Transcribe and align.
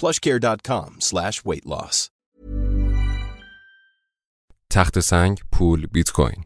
plushcare.com 0.00 0.90
slash. 1.00 1.36
تخت 4.70 5.00
سنگ، 5.00 5.40
پول، 5.52 5.86
بیت 5.86 6.10
کوین. 6.10 6.44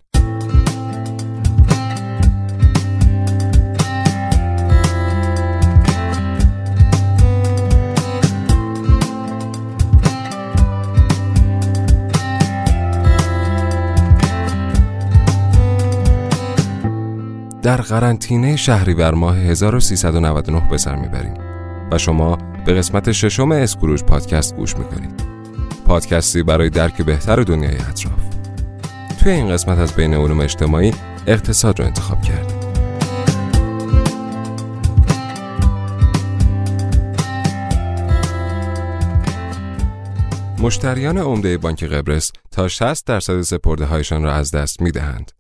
در 17.63 17.81
قرنطینه 17.81 18.57
شهریور 18.57 19.15
ماه 19.15 19.37
1399 19.37 20.69
به 20.71 20.79
سر 20.79 20.97
می‌بریم 20.97 21.35
و 21.93 21.99
شما 21.99 22.50
به 22.65 22.75
قسمت 22.75 23.13
ششم 23.13 23.53
اسکروج 23.53 24.03
پادکست 24.03 24.57
گوش 24.57 24.77
می‌کنید. 24.77 25.23
پادکستی 25.87 26.43
برای 26.43 26.71
درک 26.71 27.03
بهتر 27.03 27.43
دنیای 27.43 27.77
اطراف. 27.77 28.21
توی 29.21 29.33
این 29.33 29.49
قسمت 29.49 29.79
از 29.79 29.95
بین 29.95 30.15
علوم 30.15 30.41
اجتماعی 30.41 30.95
اقتصاد 31.27 31.79
رو 31.81 31.87
انتخاب 31.87 32.23
کردیم. 32.23 32.61
مشتریان 40.59 41.19
عمده 41.19 41.59
بانک 41.59 41.85
قبرس 41.85 42.33
تا 42.51 42.69
60 42.69 43.07
درصد 43.07 43.41
سپرده 43.41 43.85
هایشان 43.85 44.23
را 44.23 44.33
از 44.33 44.51
دست 44.51 44.83
می 44.83 44.91
دهند. 44.91 45.33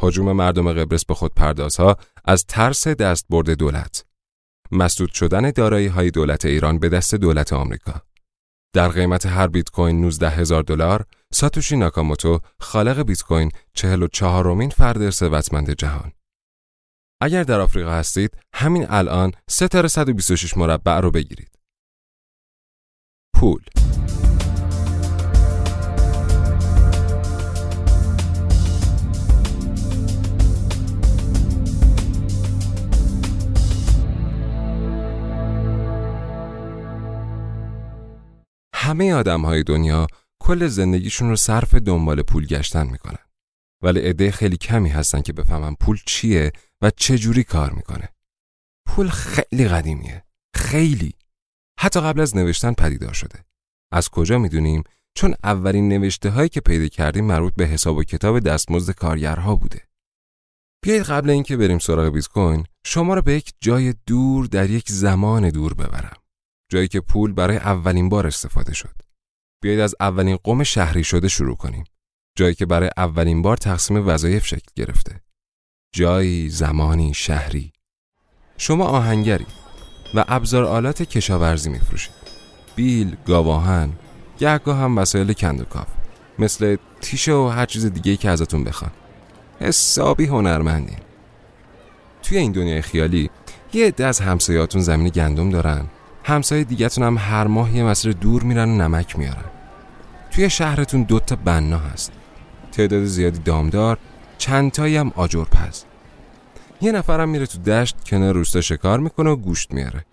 حجوم 0.00 0.32
مردم 0.32 0.72
قبرس 0.72 1.04
به 1.04 1.14
خود 1.14 1.34
پردازها 1.34 1.96
از 2.24 2.44
ترس 2.44 2.88
دستبرد 2.88 3.50
دولت 3.50 4.05
مسدود 4.72 5.12
شدن 5.12 5.50
دارایی 5.50 5.86
های 5.86 6.10
دولت 6.10 6.44
ایران 6.44 6.78
به 6.78 6.88
دست 6.88 7.14
دولت 7.14 7.52
آمریکا. 7.52 8.02
در 8.74 8.88
قیمت 8.88 9.26
هر 9.26 9.46
بیت 9.46 9.70
کوین 9.70 10.00
19 10.00 10.30
هزار 10.30 10.62
دلار 10.62 11.04
ساتوشی 11.32 11.76
ناکاموتو 11.76 12.40
خالق 12.60 13.02
بیت 13.02 13.22
کوین 13.22 13.50
44 13.74 14.48
امین 14.48 14.70
فرد 14.70 15.10
ثروتمند 15.10 15.70
جهان. 15.70 16.12
اگر 17.20 17.42
در 17.42 17.60
آفریقا 17.60 17.90
هستید 17.92 18.36
همین 18.54 18.86
الان 18.88 19.32
ستاره 19.50 19.88
126 19.88 20.56
مربع 20.56 21.00
رو 21.00 21.10
بگیرید. 21.10 21.50
پول 23.34 23.62
همه 38.86 39.14
آدم 39.14 39.44
های 39.44 39.62
دنیا 39.62 40.06
کل 40.40 40.66
زندگیشون 40.66 41.28
رو 41.28 41.36
صرف 41.36 41.74
دنبال 41.74 42.22
پول 42.22 42.46
گشتن 42.46 42.86
می‌کنن. 42.86 43.24
ولی 43.82 44.00
عده 44.00 44.30
خیلی 44.30 44.56
کمی 44.56 44.88
هستن 44.88 45.20
که 45.20 45.32
بفهمن 45.32 45.74
پول 45.74 45.98
چیه 46.06 46.52
و 46.82 46.90
چه 46.90 47.18
جوری 47.18 47.44
کار 47.44 47.72
می‌کنه. 47.72 48.08
پول 48.86 49.08
خیلی 49.08 49.68
قدیمیه. 49.68 50.24
خیلی. 50.54 51.14
حتی 51.80 52.00
قبل 52.00 52.20
از 52.20 52.36
نوشتن 52.36 52.72
پدیدار 52.72 53.12
شده. 53.12 53.44
از 53.92 54.08
کجا 54.08 54.38
می‌دونیم؟ 54.38 54.82
چون 55.14 55.34
اولین 55.44 55.88
نوشته 55.88 56.30
هایی 56.30 56.48
که 56.48 56.60
پیدا 56.60 56.88
کردیم 56.88 57.24
مربوط 57.24 57.54
به 57.54 57.66
حساب 57.66 57.96
و 57.96 58.04
کتاب 58.04 58.40
دستمزد 58.40 58.92
کارگرها 58.92 59.54
بوده. 59.54 59.82
بیایید 60.84 61.02
قبل 61.02 61.30
اینکه 61.30 61.56
بریم 61.56 61.78
سراغ 61.78 62.12
بیت 62.12 62.28
کوین 62.28 62.64
شما 62.86 63.14
رو 63.14 63.22
به 63.22 63.34
یک 63.34 63.52
جای 63.60 63.94
دور 64.06 64.46
در 64.46 64.70
یک 64.70 64.90
زمان 64.90 65.48
دور 65.48 65.74
ببرم. 65.74 66.16
جایی 66.68 66.88
که 66.88 67.00
پول 67.00 67.32
برای 67.32 67.56
اولین 67.56 68.08
بار 68.08 68.26
استفاده 68.26 68.74
شد. 68.74 68.94
بیایید 69.62 69.80
از 69.80 69.94
اولین 70.00 70.36
قوم 70.36 70.62
شهری 70.62 71.04
شده 71.04 71.28
شروع 71.28 71.56
کنیم. 71.56 71.84
جایی 72.38 72.54
که 72.54 72.66
برای 72.66 72.90
اولین 72.96 73.42
بار 73.42 73.56
تقسیم 73.56 74.08
وظایف 74.08 74.46
شکل 74.46 74.70
گرفته. 74.74 75.20
جایی، 75.94 76.48
زمانی، 76.48 77.14
شهری. 77.14 77.72
شما 78.58 78.84
آهنگری 78.84 79.46
و 80.14 80.24
ابزار 80.28 80.64
آلات 80.64 81.02
کشاورزی 81.02 81.70
میفروشید. 81.70 82.14
بیل، 82.76 83.16
گاواهن، 83.26 83.92
گهگاه 84.38 84.76
هم 84.76 84.98
وسایل 84.98 85.32
کندوکاف 85.32 85.88
مثل 86.38 86.76
تیشه 87.00 87.32
و 87.32 87.48
هر 87.48 87.66
چیز 87.66 87.86
دیگه 87.86 88.16
که 88.16 88.30
ازتون 88.30 88.64
بخوان. 88.64 88.90
حسابی 89.60 90.24
هنرمندین. 90.24 90.98
توی 92.22 92.38
این 92.38 92.52
دنیای 92.52 92.82
خیالی 92.82 93.30
یه 93.72 93.86
عده 93.86 94.06
از 94.06 94.20
همسایاتون 94.20 94.82
زمین 94.82 95.08
گندم 95.08 95.50
دارن 95.50 95.86
همسایه 96.26 96.64
دیگهتون 96.64 97.04
هم 97.04 97.18
هر 97.18 97.46
ماه 97.46 97.76
یه 97.76 97.84
مسیر 97.84 98.12
دور 98.12 98.42
میرن 98.42 98.68
و 98.68 98.76
نمک 98.76 99.18
میارن. 99.18 99.44
توی 100.30 100.50
شهرتون 100.50 101.02
دوتا 101.02 101.36
بنا 101.36 101.78
هست. 101.78 102.12
تعداد 102.72 103.04
زیادی 103.04 103.38
دامدار 103.38 103.98
چند 104.38 104.70
تایی 104.70 104.96
هم 104.96 105.12
آجر 105.16 105.44
پز 105.44 105.84
یه 106.80 106.92
نفرم 106.92 107.28
میره 107.28 107.46
تو 107.46 107.58
دشت 107.58 108.04
کنار 108.04 108.34
روستا 108.34 108.60
شکار 108.60 109.00
می‌کنه 109.00 109.30
و 109.30 109.36
گوشت 109.36 109.72
میاره. 109.72 110.04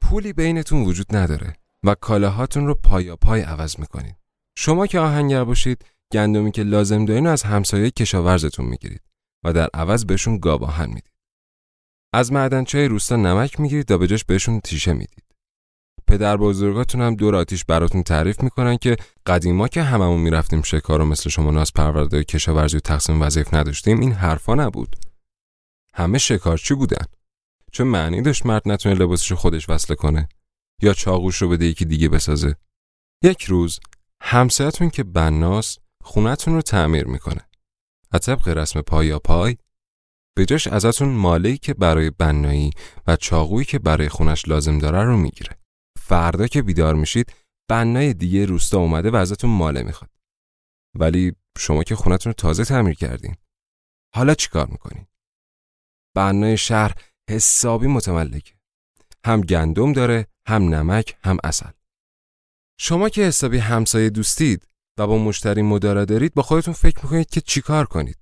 پولی 0.00 0.32
بینتون 0.32 0.82
وجود 0.82 1.16
نداره 1.16 1.52
و 1.84 1.94
کالاهاتون 1.94 2.66
رو 2.66 2.74
پایا 2.74 3.16
پای 3.16 3.40
عوض 3.40 3.78
می‌کنید. 3.78 4.16
شما 4.56 4.86
که 4.86 5.00
آهنگر 5.00 5.44
باشید 5.44 5.84
گندمی 6.12 6.52
که 6.52 6.62
لازم 6.62 7.04
دارین 7.04 7.26
از 7.26 7.42
همسایه 7.42 7.90
کشاورزتون 7.90 8.66
می‌گیرید 8.66 9.02
و 9.44 9.52
در 9.52 9.68
عوض 9.74 10.04
بهشون 10.04 10.38
گاواهن 10.38 10.88
می‌دید. 10.88 11.13
از 12.14 12.32
معدنچای 12.32 12.88
روستا 12.88 13.16
نمک 13.16 13.60
می‌گیرید 13.60 13.86
تا 13.86 13.98
به 13.98 14.06
جاش 14.06 14.24
بهشون 14.24 14.60
تیشه 14.60 14.92
می‌دید. 14.92 15.24
پدر 16.06 16.36
بزرگاتون 16.36 17.00
هم 17.00 17.14
دور 17.14 17.36
آتیش 17.36 17.64
براتون 17.64 18.02
تعریف 18.02 18.42
می‌کنن 18.42 18.76
که 18.76 18.96
قدیما 19.26 19.68
که 19.68 19.82
هممون 19.82 20.20
می‌رفتیم 20.20 20.62
شکار 20.62 21.00
و 21.00 21.04
مثل 21.04 21.30
شما 21.30 21.50
ناز 21.50 21.72
پرورده 21.72 22.24
کشاورزی 22.24 22.76
و 22.76 22.80
تقسیم 22.80 23.22
وظایف 23.22 23.54
نداشتیم 23.54 24.00
این 24.00 24.12
حرفا 24.12 24.54
نبود. 24.54 24.96
همه 25.94 26.18
شکارچی 26.18 26.74
بودن. 26.74 27.06
چه 27.72 27.84
معنی 27.84 28.22
داشت 28.22 28.46
مرد 28.46 28.62
نتونه 28.66 28.94
لباسش 28.94 29.32
خودش 29.32 29.68
وصله 29.68 29.96
کنه 29.96 30.28
یا 30.82 30.92
چاقوش 30.92 31.42
رو 31.42 31.48
بده 31.48 31.66
یکی 31.66 31.84
دیگه 31.84 32.08
بسازه. 32.08 32.56
یک 33.22 33.42
روز 33.42 33.80
همسایتون 34.22 34.90
که 34.90 35.04
بناس 35.04 35.78
خونتون 36.04 36.54
رو 36.54 36.62
تعمیر 36.62 37.04
می‌کنه. 37.04 37.40
و 38.12 38.18
طبق 38.18 38.48
رسم 38.48 38.80
پای 38.80 39.06
یا 39.06 39.18
پای 39.18 39.56
به 40.36 40.46
جاش 40.46 40.66
ازتون 40.66 41.08
مالهی 41.08 41.58
که 41.58 41.74
برای 41.74 42.10
بنایی 42.10 42.70
و 43.06 43.16
چاقویی 43.16 43.64
که 43.64 43.78
برای 43.78 44.08
خونش 44.08 44.48
لازم 44.48 44.78
داره 44.78 45.04
رو 45.04 45.16
می‌گیره. 45.16 45.58
فردا 45.98 46.46
که 46.46 46.62
بیدار 46.62 46.94
میشید 46.94 47.32
بنای 47.70 48.14
دیگه 48.14 48.46
روستا 48.46 48.78
اومده 48.78 49.10
و 49.10 49.16
ازتون 49.16 49.50
ماله 49.50 49.82
می‌خواد. 49.82 50.10
ولی 50.94 51.32
شما 51.58 51.82
که 51.82 51.96
خونتون 51.96 52.30
رو 52.30 52.34
تازه 52.34 52.64
تعمیر 52.64 52.94
کردین. 52.94 53.34
حالا 54.14 54.34
چیکار 54.34 54.66
می‌کنین؟ 54.66 55.06
بنای 56.16 56.56
شهر 56.56 56.94
حسابی 57.30 57.86
متملکه. 57.86 58.54
هم 59.26 59.40
گندم 59.40 59.92
داره، 59.92 60.26
هم 60.48 60.74
نمک، 60.74 61.16
هم 61.24 61.36
اصل. 61.44 61.70
شما 62.80 63.08
که 63.08 63.22
حسابی 63.22 63.58
همسایه 63.58 64.10
دوستید 64.10 64.68
و 64.98 65.06
با 65.06 65.18
مشتری 65.18 65.62
مدارا 65.62 66.04
دارید 66.04 66.34
با 66.34 66.42
خودتون 66.42 66.74
فکر 66.74 67.04
می‌کنید 67.04 67.30
که 67.30 67.40
چیکار 67.40 67.86
کنید 67.86 68.18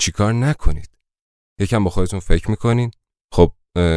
چیکار 0.00 0.32
نکنید 0.32 0.90
یکم 1.60 1.84
با 1.84 1.90
خودتون 1.90 2.20
فکر 2.20 2.50
می‌کنین. 2.50 2.90
خب 3.34 3.52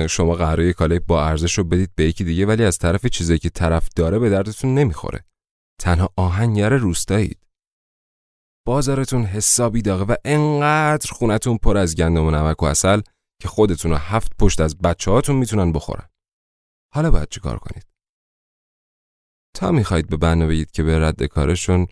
شما 0.10 0.36
قراره 0.36 0.74
کالای 0.74 1.00
با 1.00 1.26
ارزش 1.26 1.58
رو 1.58 1.64
بدید 1.64 1.96
به 1.96 2.04
یکی 2.06 2.24
دیگه 2.24 2.46
ولی 2.46 2.64
از 2.64 2.78
طرف 2.78 3.06
چیزی 3.06 3.40
که 3.40 3.50
طرف 3.50 3.90
داره 3.96 4.20
به 4.20 4.30
دردتون 4.30 4.76
نمی‌خوره. 4.76 5.26
تنها 5.82 6.10
آهنگر 6.18 6.70
روستایید. 6.70 7.48
بازارتون 8.68 9.24
حسابی 9.24 9.82
داغه 9.82 10.04
و 10.04 10.16
انقدر 10.26 11.12
خونتون 11.12 11.58
پر 11.58 11.78
از 11.78 11.96
گندم 11.96 12.26
و 12.26 12.32
نمک 12.32 12.64
و 12.64 12.66
اصل 12.66 13.02
که 13.42 13.48
خودتون 13.48 13.92
رو 13.92 13.98
هفت 13.98 14.38
پشت 14.40 14.62
از 14.62 14.78
بچه 14.78 15.12
هاتون 15.12 15.36
می‌تونن 15.36 15.72
بخورن. 15.72 16.10
حالا 16.94 17.12
باید 17.12 17.30
چیکار 17.30 17.60
کنید؟ 17.60 17.88
تا 19.56 19.72
می‌خواید 19.72 20.08
به 20.08 20.18
بنا 20.18 20.48
بگید 20.48 20.72
که 20.72 20.84
به 20.84 21.00
رد 21.00 21.24
کارشون 21.24 21.88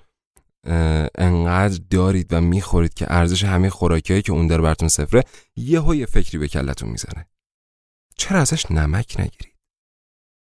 انقدر 1.17 1.81
دارید 1.89 2.33
و 2.33 2.41
می‌خورید 2.41 2.93
که 2.93 3.05
ارزش 3.09 3.43
همه 3.43 3.69
خوراکیایی 3.69 4.21
که 4.21 4.31
اون 4.31 4.47
داره 4.47 4.61
براتون 4.61 4.87
صفره 4.87 5.23
یه 5.55 5.95
یه 5.95 6.05
فکری 6.05 6.37
به 6.37 6.47
کلتون 6.47 6.89
می‌زنه. 6.89 7.25
چرا 8.17 8.39
ازش 8.39 8.71
نمک 8.71 9.15
نگیرید؟ 9.19 9.57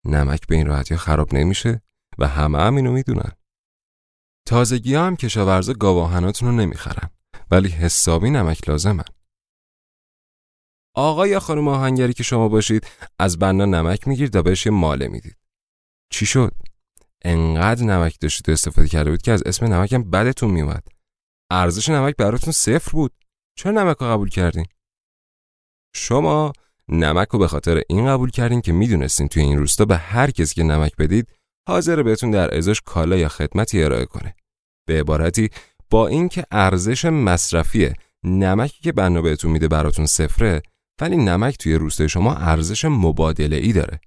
نمک 0.05 0.47
به 0.47 0.55
این 0.55 0.67
راحتی 0.67 0.95
خراب 0.95 1.35
نمیشه 1.35 1.81
و 2.17 2.27
همه 2.27 2.57
هم 2.57 2.75
اینو 2.75 2.91
می‌دونن. 2.91 3.31
تازگی 4.47 4.95
هم 4.95 5.15
کشاورزا 5.15 5.73
گاواهناتون 5.73 6.49
رو 6.49 6.55
نمی‌خرن 6.55 7.09
ولی 7.51 7.69
حسابی 7.69 8.29
نمک 8.29 8.69
لازمن. 8.69 9.05
آقا 10.95 11.27
یا 11.27 11.39
خانم 11.39 11.67
آهنگری 11.67 12.13
که 12.13 12.23
شما 12.23 12.47
باشید 12.47 12.87
از 13.19 13.39
بنا 13.39 13.65
نمک 13.65 14.07
می‌گیرید 14.07 14.35
و 14.35 14.43
بهش 14.43 14.67
ماله 14.67 15.07
می‌دید. 15.07 15.37
چی 16.11 16.25
شد؟ 16.25 16.53
انقدر 17.25 17.83
نمک 17.83 18.19
داشتید 18.19 18.49
استفاده 18.49 18.87
کرده 18.87 19.09
بود 19.09 19.21
که 19.21 19.31
از 19.31 19.43
اسم 19.45 19.65
نمکم 19.65 20.03
بدتون 20.03 20.51
میومد 20.51 20.87
ارزش 21.51 21.89
نمک 21.89 22.15
براتون 22.15 22.53
صفر 22.53 22.91
بود. 22.91 23.11
چرا 23.55 23.71
نمک 23.71 23.97
رو 23.97 24.07
قبول 24.07 24.29
کردین؟ 24.29 24.65
شما 25.95 26.53
نمک 26.89 27.27
رو 27.27 27.39
به 27.39 27.47
خاطر 27.47 27.81
این 27.89 28.07
قبول 28.07 28.29
کردین 28.29 28.61
که 28.61 28.71
می‌دونستین 28.71 29.27
توی 29.27 29.43
این 29.43 29.57
روستا 29.57 29.85
به 29.85 29.97
هر 29.97 30.31
کسی 30.31 30.55
که 30.55 30.63
نمک 30.63 30.95
بدید 30.95 31.27
حاضر 31.67 32.03
بهتون 32.03 32.31
در 32.31 32.57
ازاش 32.57 32.81
کالا 32.81 33.15
یا 33.15 33.27
خدمتی 33.29 33.83
ارائه 33.83 34.05
کنه. 34.05 34.35
به 34.87 34.99
عبارتی 34.99 35.49
با 35.89 36.07
اینکه 36.07 36.45
ارزش 36.51 37.05
مصرفی 37.05 37.93
نمکی 38.23 38.81
که 38.81 38.91
بنا 38.91 39.21
بهتون 39.21 39.51
میده 39.51 39.67
براتون 39.67 40.05
صفره 40.05 40.61
ولی 41.01 41.17
نمک 41.17 41.57
توی 41.57 41.75
روستای 41.75 42.09
شما 42.09 42.35
ارزش 42.35 42.85
مبادله 42.85 43.55
ای 43.55 43.73
داره. 43.73 43.99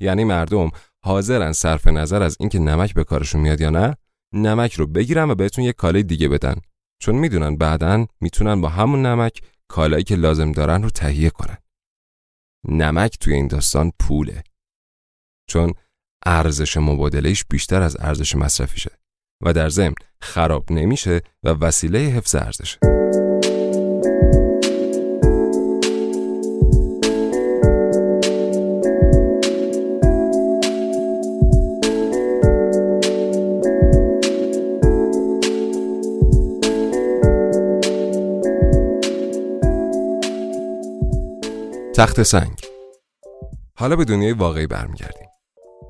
یعنی 0.00 0.24
مردم 0.24 0.70
حاضرن 1.04 1.52
صرف 1.52 1.86
نظر 1.86 2.22
از 2.22 2.36
اینکه 2.40 2.58
نمک 2.58 2.94
به 2.94 3.04
کارشون 3.04 3.40
میاد 3.40 3.60
یا 3.60 3.70
نه 3.70 3.96
نمک 4.34 4.72
رو 4.74 4.86
بگیرن 4.86 5.30
و 5.30 5.34
بهتون 5.34 5.64
یک 5.64 5.76
کالای 5.76 6.02
دیگه 6.02 6.28
بدن. 6.28 6.56
چون 7.02 7.14
می‌دونن 7.14 7.56
بعدا 7.56 8.06
می‌تونن 8.20 8.60
با 8.60 8.68
همون 8.68 9.06
نمک 9.06 9.42
کالایی 9.68 10.04
که 10.04 10.16
لازم 10.16 10.52
دارن 10.52 10.82
رو 10.82 10.90
تهیه 10.90 11.30
کنن. 11.30 11.56
نمک 12.68 13.18
توی 13.18 13.34
این 13.34 13.48
داستان 13.48 13.92
پوله. 14.00 14.42
چون 15.50 15.74
ارزش 16.26 16.76
مبادلهش 16.76 17.44
بیشتر 17.50 17.82
از 17.82 17.96
ارزش 18.00 18.36
مصرفیشه 18.36 18.90
و 19.42 19.52
در 19.52 19.68
ضمن 19.68 19.94
خراب 20.20 20.72
نمیشه 20.72 21.20
و 21.42 21.48
وسیله 21.48 21.98
حفظ 21.98 22.34
ارزشه. 22.34 22.78
تخت 41.96 42.22
سنگ. 42.22 42.60
حالا 43.74 43.96
به 43.96 44.04
دنیای 44.04 44.32
واقعی 44.32 44.66
برمیگردیم. 44.66 45.28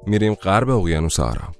میریم 0.06 0.35
غرب 0.35 0.71
اقیانوس 0.71 1.21
آرام. 1.21 1.53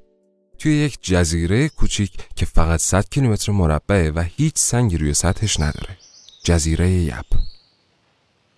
توی 0.59 0.77
یک 0.77 0.99
جزیره 1.03 1.69
کوچیک 1.69 2.19
که 2.37 2.47
فقط 2.47 2.81
100 2.81 3.09
کیلومتر 3.11 3.53
مربعه 3.53 4.11
و 4.11 4.25
هیچ 4.37 4.55
سنگی 4.57 4.99
روی 4.99 5.15
سطحش 5.15 5.61
نداره. 5.61 5.97
جزیره 6.45 6.91
یپ. 6.91 7.27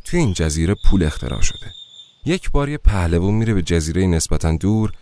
توی 0.05 0.19
این 0.21 0.33
جزیره 0.33 0.75
پول 0.91 1.03
اختراع 1.03 1.41
شده. 1.41 1.73
یک 2.25 2.50
بار 2.50 2.69
یه 2.69 2.79
پهلوون 2.79 3.35
میره 3.35 3.55
به 3.55 3.62
جزیره 3.62 4.06
نسبتا 4.06 4.56
دور 4.56 4.93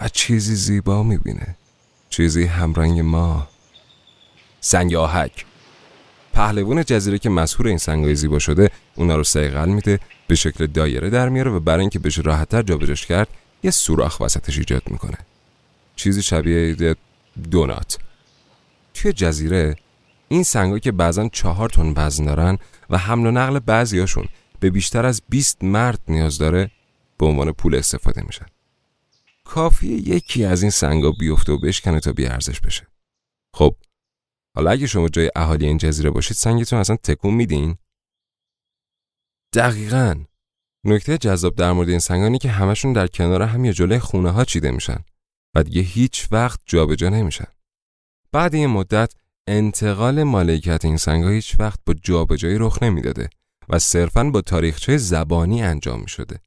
و 0.00 0.08
چیزی 0.08 0.54
زیبا 0.54 1.02
می‌بینه. 1.02 1.56
چیزی 2.10 2.44
همرنگ 2.44 3.00
ما. 3.00 3.48
سنگ 4.60 4.94
آهک. 4.94 5.46
پهلوون 6.36 6.84
جزیره 6.84 7.18
که 7.18 7.30
مسهور 7.30 7.68
این 7.68 7.78
سنگای 7.78 8.14
زیبا 8.14 8.38
شده 8.38 8.70
اونا 8.94 9.16
رو 9.16 9.24
سیقل 9.24 9.68
میده 9.68 10.00
به 10.26 10.34
شکل 10.34 10.66
دایره 10.66 11.10
در 11.10 11.28
میاره 11.28 11.50
و 11.50 11.60
برای 11.60 11.80
اینکه 11.80 11.98
بشه 11.98 12.22
راحتتر 12.22 12.62
جابجاش 12.62 13.06
کرد 13.06 13.28
یه 13.62 13.70
سوراخ 13.70 14.20
وسطش 14.20 14.58
ایجاد 14.58 14.82
می‌کنه. 14.86 15.18
چیزی 15.96 16.22
شبیه 16.22 16.96
دونات. 17.50 17.98
توی 18.94 19.12
جزیره 19.12 19.76
این 20.28 20.42
سنگا 20.42 20.78
که 20.78 20.92
بعضا 20.92 21.28
چهار 21.28 21.68
تن 21.68 21.92
وزن 21.96 22.24
دارن 22.24 22.58
و 22.90 22.98
حمل 22.98 23.26
و 23.26 23.30
نقل 23.30 23.58
بعضیاشون 23.58 24.28
به 24.60 24.70
بیشتر 24.70 25.06
از 25.06 25.22
20 25.28 25.64
مرد 25.64 26.00
نیاز 26.08 26.38
داره 26.38 26.70
به 27.18 27.26
عنوان 27.26 27.52
پول 27.52 27.74
استفاده 27.74 28.22
میشن. 28.26 28.46
کافیه 29.44 30.08
یکی 30.08 30.44
از 30.44 30.62
این 30.62 30.70
سنگا 30.70 31.10
بیفته 31.10 31.52
و 31.52 31.58
بشکنه 31.58 32.00
تا 32.00 32.12
بیارزش 32.12 32.60
بشه. 32.60 32.86
خب 33.54 33.74
حالا 34.56 34.70
اگه 34.70 34.86
شما 34.86 35.08
جای 35.08 35.30
اهالی 35.36 35.66
این 35.66 35.78
جزیره 35.78 36.10
باشید 36.10 36.36
سنگتون 36.36 36.78
اصلا 36.78 36.96
تکون 36.96 37.34
میدین 37.34 37.76
دقیقا 39.54 40.24
نکته 40.84 41.18
جذاب 41.18 41.54
در 41.54 41.72
مورد 41.72 41.88
این 41.88 41.98
سنگانی 41.98 42.38
که 42.38 42.50
همشون 42.50 42.92
در 42.92 43.06
کنار 43.06 43.42
هم 43.42 43.64
یا 43.64 43.72
جلوی 43.72 43.98
خونه 43.98 44.30
ها 44.30 44.44
چیده 44.44 44.70
میشن 44.70 45.04
و 45.54 45.62
دیگه 45.62 45.82
هیچ 45.82 46.28
وقت 46.32 46.60
جابجا 46.66 47.08
نمیشن 47.08 47.46
بعد 48.32 48.54
این 48.54 48.66
مدت 48.66 49.12
انتقال 49.48 50.22
مالکیت 50.22 50.84
این 50.84 50.96
سنگ 50.96 51.24
هیچ 51.24 51.56
وقت 51.60 51.80
با 51.86 51.94
جابجایی 51.94 52.58
رخ 52.58 52.82
نمی‌داده 52.82 53.30
و 53.68 53.78
صرفا 53.78 54.24
با 54.24 54.40
تاریخچه 54.40 54.96
زبانی 54.96 55.62
انجام 55.62 56.00
می 56.00 56.08
شده. 56.08 56.40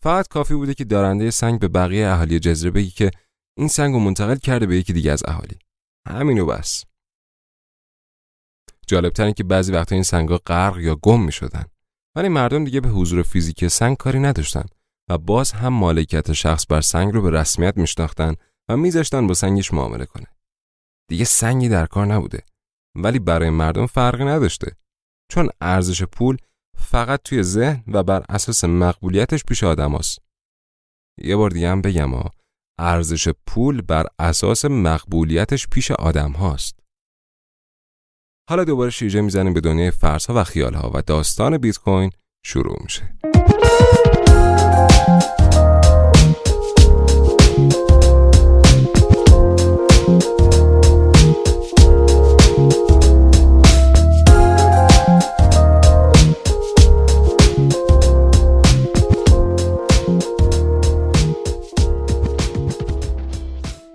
فقط 0.00 0.28
کافی 0.28 0.54
بوده 0.54 0.74
که 0.74 0.84
دارنده 0.84 1.30
سنگ 1.30 1.60
به 1.60 1.68
بقیه 1.68 2.06
اهالی 2.06 2.38
جزیره 2.38 2.70
بگی 2.70 2.90
که 2.90 3.10
این 3.56 3.68
سنگ 3.68 3.94
رو 3.94 4.00
منتقل 4.00 4.36
کرده 4.36 4.66
به 4.66 4.76
یکی 4.76 4.92
دیگه 4.92 5.12
از 5.12 5.22
اهالی. 5.26 5.58
همینو 6.08 6.46
بس. 6.46 6.87
جالبتر 8.88 9.30
که 9.30 9.44
بعضی 9.44 9.72
وقتا 9.72 9.94
این 9.94 10.04
سنگا 10.04 10.38
غرق 10.38 10.78
یا 10.78 10.94
گم 10.94 11.22
می 11.22 11.32
شدن. 11.32 11.64
ولی 12.16 12.28
مردم 12.28 12.64
دیگه 12.64 12.80
به 12.80 12.88
حضور 12.88 13.22
فیزیکی 13.22 13.68
سنگ 13.68 13.96
کاری 13.96 14.18
نداشتن 14.18 14.64
و 15.10 15.18
باز 15.18 15.52
هم 15.52 15.72
مالکیت 15.72 16.32
شخص 16.32 16.66
بر 16.66 16.80
سنگ 16.80 17.14
رو 17.14 17.22
به 17.22 17.30
رسمیت 17.30 17.76
میشناختن 17.76 18.34
و 18.68 18.76
میذاشتن 18.76 19.26
با 19.26 19.34
سنگش 19.34 19.74
معامله 19.74 20.06
کنه. 20.06 20.26
دیگه 21.08 21.24
سنگی 21.24 21.68
در 21.68 21.86
کار 21.86 22.06
نبوده 22.06 22.42
ولی 22.94 23.18
برای 23.18 23.50
مردم 23.50 23.86
فرقی 23.86 24.24
نداشته 24.24 24.76
چون 25.30 25.48
ارزش 25.60 26.02
پول 26.02 26.36
فقط 26.76 27.20
توی 27.24 27.42
ذهن 27.42 27.84
و 27.86 28.02
بر 28.02 28.24
اساس 28.28 28.64
مقبولیتش 28.64 29.44
پیش 29.44 29.64
آدم 29.64 29.96
هست. 29.96 30.18
یه 31.18 31.36
بار 31.36 31.50
دیگه 31.50 31.68
هم 31.68 31.82
بگم 31.82 32.10
ارزش 32.78 33.28
پول 33.46 33.80
بر 33.80 34.06
اساس 34.18 34.64
مقبولیتش 34.64 35.68
پیش 35.68 35.90
آدم 35.90 36.32
هاست. 36.32 36.78
حالا 38.48 38.64
دوباره 38.64 38.90
شیرجه 38.90 39.20
می‌زنیم 39.20 39.54
به 39.54 39.60
دنیای 39.60 39.90
فرس 39.90 40.26
ها 40.26 40.34
و 40.36 40.44
خیال 40.44 40.74
ها 40.74 40.90
و 40.94 41.02
داستان 41.02 41.58
بیت 41.58 41.78
کوین 41.78 42.10
شروع 42.42 42.76
میشه. 42.82 43.02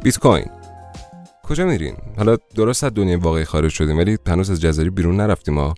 بیت 0.03 0.17
کوین 0.19 0.62
کجا 1.43 1.65
میرین؟ 1.65 1.97
حالا 2.17 2.35
درست 2.35 2.83
از 2.83 2.93
دنیای 2.93 3.15
واقعی 3.15 3.45
خارج 3.45 3.71
شدیم 3.71 3.97
ولی 3.97 4.17
هنوز 4.27 4.49
از 4.49 4.61
جزیره 4.61 4.89
بیرون 4.89 5.17
نرفتیم 5.17 5.59
ها. 5.59 5.75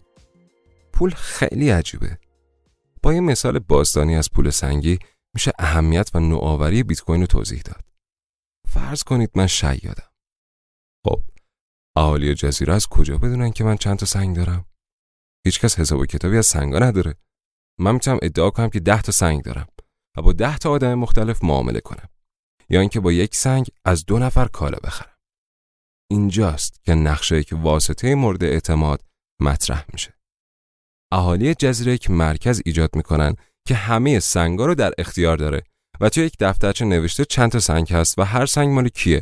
پول 0.94 1.10
خیلی 1.10 1.70
عجیبه. 1.70 2.18
با 3.04 3.14
یه 3.14 3.20
مثال 3.20 3.60
باستانی 3.60 4.16
از 4.16 4.32
پول 4.32 4.50
سنگی 4.50 5.00
میشه 5.34 5.52
اهمیت 5.60 6.10
و 6.14 6.20
نوآوری 6.20 6.84
بیت 6.84 7.02
کوین 7.02 7.22
رو 7.22 7.28
توضیح 7.28 7.62
داد. 7.62 7.82
فرض 8.68 9.04
کنید 9.04 9.32
من 9.36 9.48
شیادم 9.48 10.10
خب 11.06 11.22
اهالی 11.96 12.34
جزیره 12.34 12.74
از 12.74 12.88
کجا 12.88 13.18
بدونن 13.18 13.52
که 13.52 13.64
من 13.64 13.78
چند 13.78 13.98
تا 13.98 14.06
سنگ 14.06 14.36
دارم؟ 14.36 14.66
هیچکس 15.46 15.80
حساب 15.80 16.00
و 16.00 16.06
کتابی 16.06 16.38
از 16.38 16.46
سنگا 16.46 16.80
نداره. 16.80 17.16
من 17.80 17.92
می‌تونم 17.92 18.20
ادعا 18.22 18.50
کنم 18.50 18.70
که 18.70 18.80
ده 18.80 19.02
تا 19.02 19.12
سنگ 19.12 19.44
دارم 19.44 19.68
و 20.18 20.22
با 20.22 20.34
ده 20.34 20.58
تا 20.58 20.72
آدم 20.72 20.94
مختلف 20.94 21.44
معامله 21.44 21.80
کنم. 21.80 22.10
یا 22.70 22.80
اینکه 22.80 23.00
با 23.00 23.12
یک 23.12 23.36
سنگ 23.36 23.68
از 23.86 24.06
دو 24.06 24.20
نفر 24.20 24.48
کالا 24.48 24.78
بخرم. 24.84 25.15
اینجاست 26.12 26.84
که 26.84 26.94
نقشه 26.94 27.44
که 27.44 27.56
واسطه 27.56 28.16
مورد 28.16 28.44
اعتماد 28.44 29.02
مطرح 29.42 29.86
میشه. 29.94 30.14
اهالی 31.12 31.56
جزیره 31.56 31.94
یک 31.94 32.12
مرکز 32.12 32.62
ایجاد 32.66 32.96
می‌کنن 32.96 33.36
که 33.68 33.76
همه 33.76 34.20
سنگا 34.20 34.66
رو 34.66 34.76
در 34.76 34.94
اختیار 34.98 35.38
داره 35.38 35.64
و 36.02 36.10
توی 36.10 36.26
یک 36.26 36.36
دفترچه 36.40 36.86
نوشته 36.86 37.26
چند 37.26 37.52
تا 37.52 37.60
سنگ 37.60 37.94
هست 37.94 38.20
و 38.20 38.24
هر 38.24 38.46
سنگ 38.46 38.70
مال 38.70 38.90
کیه. 38.90 39.22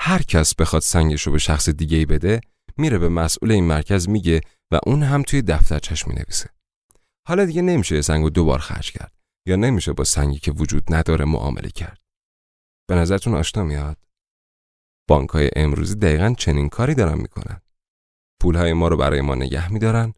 هر 0.00 0.22
کس 0.22 0.54
بخواد 0.54 0.82
سنگش 0.82 1.22
رو 1.22 1.32
به 1.32 1.38
شخص 1.38 1.68
دیگه 1.68 1.96
ای 1.96 2.06
بده 2.06 2.40
میره 2.76 2.98
به 2.98 3.08
مسئول 3.08 3.52
این 3.52 3.64
مرکز 3.64 4.08
میگه 4.08 4.40
و 4.72 4.78
اون 4.86 5.02
هم 5.02 5.22
توی 5.22 5.42
دفترچش 5.42 6.08
می‌نویسه. 6.08 6.50
حالا 7.28 7.44
دیگه 7.44 7.62
نمیشه 7.62 8.02
سنگ 8.02 8.22
رو 8.22 8.30
دوبار 8.30 8.58
خرج 8.58 8.92
کرد 8.92 9.12
یا 9.48 9.56
نمیشه 9.56 9.92
با 9.92 10.04
سنگی 10.04 10.38
که 10.38 10.52
وجود 10.52 10.94
نداره 10.94 11.24
معامله 11.24 11.70
کرد. 11.70 12.00
به 12.88 12.94
نظرتون 12.94 13.34
آشنا 13.34 13.64
میاد؟ 13.64 14.05
بانک 15.08 15.30
های 15.30 15.50
امروزی 15.56 15.94
دقیقا 15.94 16.34
چنین 16.38 16.68
کاری 16.68 16.94
دارن 16.94 17.18
می‌کنن. 17.18 17.60
پول 18.42 18.56
های 18.56 18.72
ما 18.72 18.88
رو 18.88 18.96
برای 18.96 19.20
ما 19.20 19.34
نگه 19.34 19.72
میدارن 19.72 20.14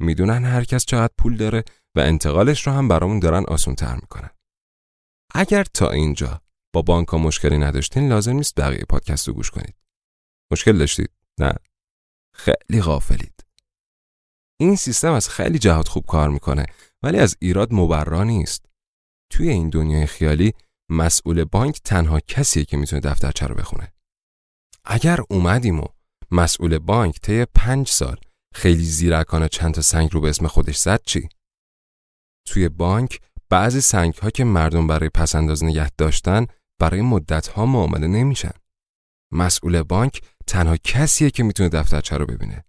می‌دونن 0.00 0.44
هر 0.44 0.64
کس 0.64 0.84
چقدر 0.84 1.12
پول 1.18 1.36
داره 1.36 1.64
و 1.96 2.00
انتقالش 2.00 2.66
رو 2.66 2.72
هم 2.72 2.88
برامون 2.88 3.18
دارن 3.18 3.44
آسون 3.44 3.74
تر 3.74 3.94
می‌کنن. 3.94 4.30
اگر 5.34 5.64
تا 5.64 5.90
اینجا 5.90 6.42
با 6.74 6.82
بانک 6.82 7.08
ها 7.08 7.18
مشکلی 7.18 7.58
نداشتین 7.58 8.08
لازم 8.08 8.32
نیست 8.32 8.60
بقیه 8.60 8.84
پادکست 8.88 9.28
رو 9.28 9.34
گوش 9.34 9.50
کنید. 9.50 9.74
مشکل 10.52 10.78
داشتید؟ 10.78 11.10
نه. 11.40 11.52
خیلی 12.34 12.82
غافلید. 12.82 13.44
این 14.60 14.76
سیستم 14.76 15.12
از 15.12 15.28
خیلی 15.28 15.58
جهات 15.58 15.88
خوب 15.88 16.06
کار 16.06 16.28
می‌کنه 16.28 16.66
ولی 17.02 17.18
از 17.18 17.36
ایراد 17.40 17.74
مبرا 17.74 18.24
نیست. 18.24 18.66
توی 19.32 19.48
این 19.48 19.70
دنیای 19.70 20.06
خیالی 20.06 20.52
مسئول 20.90 21.44
بانک 21.44 21.80
تنها 21.80 22.20
کسیه 22.20 22.64
که 22.64 22.76
می‌تونه 22.76 23.00
دفترچه 23.00 23.46
رو 23.46 23.54
بخونه. 23.54 23.92
اگر 24.90 25.20
اومدیم 25.30 25.80
و 25.80 25.84
مسئول 26.30 26.78
بانک 26.78 27.20
طی 27.20 27.44
پنج 27.44 27.88
سال 27.88 28.16
خیلی 28.54 28.84
زیرکانه 28.84 29.48
چند 29.48 29.74
تا 29.74 29.82
سنگ 29.82 30.12
رو 30.12 30.20
به 30.20 30.28
اسم 30.28 30.46
خودش 30.46 30.76
زد 30.76 31.02
چی؟ 31.02 31.28
توی 32.46 32.68
بانک 32.68 33.20
بعضی 33.50 33.80
سنگ 33.80 34.14
ها 34.14 34.30
که 34.30 34.44
مردم 34.44 34.86
برای 34.86 35.08
پسنداز 35.08 35.64
نگه 35.64 35.90
داشتن 35.90 36.46
برای 36.78 37.00
مدت 37.00 37.46
ها 37.46 37.66
معامله 37.66 38.06
نمیشن. 38.06 38.52
مسئول 39.32 39.82
بانک 39.82 40.22
تنها 40.46 40.76
کسیه 40.76 41.30
که 41.30 41.42
می‌تونه 41.42 41.68
دفترچه 41.68 42.16
رو 42.16 42.26
ببینه. 42.26 42.64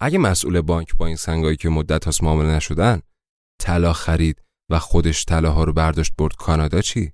اگه 0.00 0.18
مسئول 0.18 0.60
بانک 0.60 0.96
با 0.96 1.06
این 1.06 1.16
سنگایی 1.16 1.56
که 1.56 1.68
مدت 1.68 2.04
هاست 2.04 2.22
معامله 2.22 2.54
نشدن 2.56 3.00
طلا 3.60 3.92
خرید 3.92 4.42
و 4.70 4.78
خودش 4.78 5.24
طلاها 5.24 5.64
رو 5.64 5.72
برداشت 5.72 6.12
برد 6.18 6.36
کانادا 6.36 6.80
چی؟ 6.80 7.12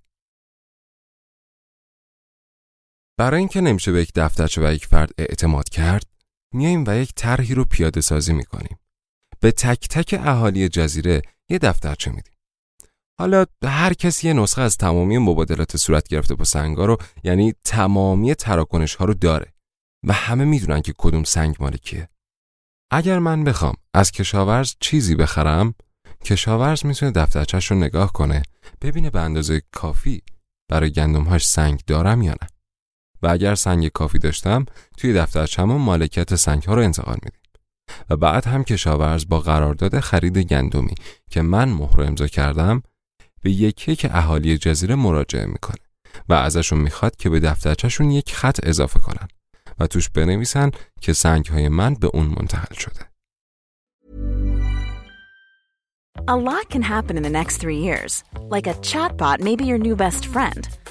برای 3.18 3.38
اینکه 3.38 3.61
نمیشه 3.61 3.92
به 3.92 4.02
یک 4.02 4.12
دفترچه 4.14 4.68
و 4.68 4.73
یک 4.73 4.87
فرد 4.87 5.11
اعتماد 5.18 5.68
کرد 5.68 6.06
میایم 6.54 6.85
و 6.87 6.96
یک 6.96 7.12
طرحی 7.16 7.54
رو 7.54 7.64
پیاده 7.64 8.00
سازی 8.00 8.32
می‌کنیم. 8.32 8.78
به 9.40 9.52
تک 9.52 9.88
تک 9.88 10.20
اهالی 10.25 10.68
جزیره 10.68 11.23
یه 11.49 11.58
دفترچه 11.58 12.11
میدیم؟ 12.11 12.32
حالا 13.18 13.44
هر 13.64 13.92
کسی 13.94 14.26
یه 14.26 14.32
نسخه 14.32 14.62
از 14.62 14.76
تمامی 14.76 15.18
مبادلات 15.18 15.76
صورت 15.76 16.08
گرفته 16.08 16.35
با 16.35 16.44
سنگا 16.44 16.85
رو 16.85 16.96
یعنی 17.25 17.54
تمامی 17.64 18.35
تراکنش 18.35 18.94
ها 18.94 19.04
رو 19.04 19.14
داره 19.14 19.52
و 20.06 20.12
همه 20.12 20.44
می‌دونن 20.44 20.82
که 20.82 20.94
کدوم 20.99 21.25
سنگ 21.25 21.56
مال 21.61 21.76
کیه. 21.76 22.08
اگر 22.90 23.18
من 23.18 23.44
بخوام 23.44 23.75
از 23.94 24.11
کشاورز 24.11 24.75
چیزی 24.80 25.14
بخرم 25.14 25.75
کشاورز 26.25 26.87
می‌تونه 26.87 27.12
دفترچش 27.12 27.70
رو 27.70 27.76
نگاه 27.76 28.12
کنه 28.12 28.42
ببینه 28.80 29.11
به 29.11 29.20
اندازه 29.20 29.62
کافی 29.73 30.23
برای 30.68 30.90
گندمهاش 30.90 31.46
سنگ 31.46 31.80
دارم 31.87 32.23
یا 32.23 32.32
نه. 32.32 32.49
و 33.23 33.28
اگر 33.28 33.54
سنگ 33.54 33.88
کافی 33.88 34.18
داشتم 34.18 34.66
توی 34.96 35.12
دفترچم 35.12 35.64
مالکیت 35.64 36.35
سنگ 36.35 36.62
ها 36.62 36.75
رو 36.75 36.82
انتقال 36.82 37.16
میدیم 37.23 37.40
و 38.11 38.16
بعد 38.16 38.46
هم 38.46 38.64
کشاورز 38.64 39.28
با 39.28 39.40
قرارداد 39.40 40.00
خرید 40.00 40.38
گندمی 40.38 40.94
که 41.30 41.42
من 41.42 41.68
مهر 41.68 42.02
امضا 42.02 42.26
کردم 42.26 42.82
به 43.42 43.50
یکی 43.50 43.96
که 43.96 44.16
اهالی 44.16 44.58
جزیره 44.58 44.94
مراجعه 44.94 45.46
می‌کنه 45.46 45.76
و 46.28 46.35
ازشون 46.35 46.78
می‌خواد 46.78 47.16
که 47.16 47.30
به 47.30 47.40
دفترچهشون 47.40 48.11
یک 48.11 48.35
خط 48.35 48.61
اضافه 48.62 49.00
کنن 49.00 49.28
و 49.78 49.87
توش 49.87 50.08
بنویسن 50.08 50.70
که 51.00 51.12
سنگ 51.12 51.46
های 51.46 51.68
من 51.68 51.94
به 51.94 52.11
اون 52.14 52.26
منتقل 52.26 52.75
شده. 52.75 53.00
A 56.28 56.37
lot 56.37 56.68
can 56.70 56.82
happen 56.82 57.16
in 57.16 57.23
the 57.23 57.30
next 57.30 57.58
three 57.58 57.78
years. 57.88 58.25
Like 58.54 58.66
a 58.66 58.75
chatbot 58.90 59.38
may 59.40 59.54
be 59.54 59.64
your 59.64 59.78
new 59.78 59.94
best 59.94 60.26
friend. 60.26 60.68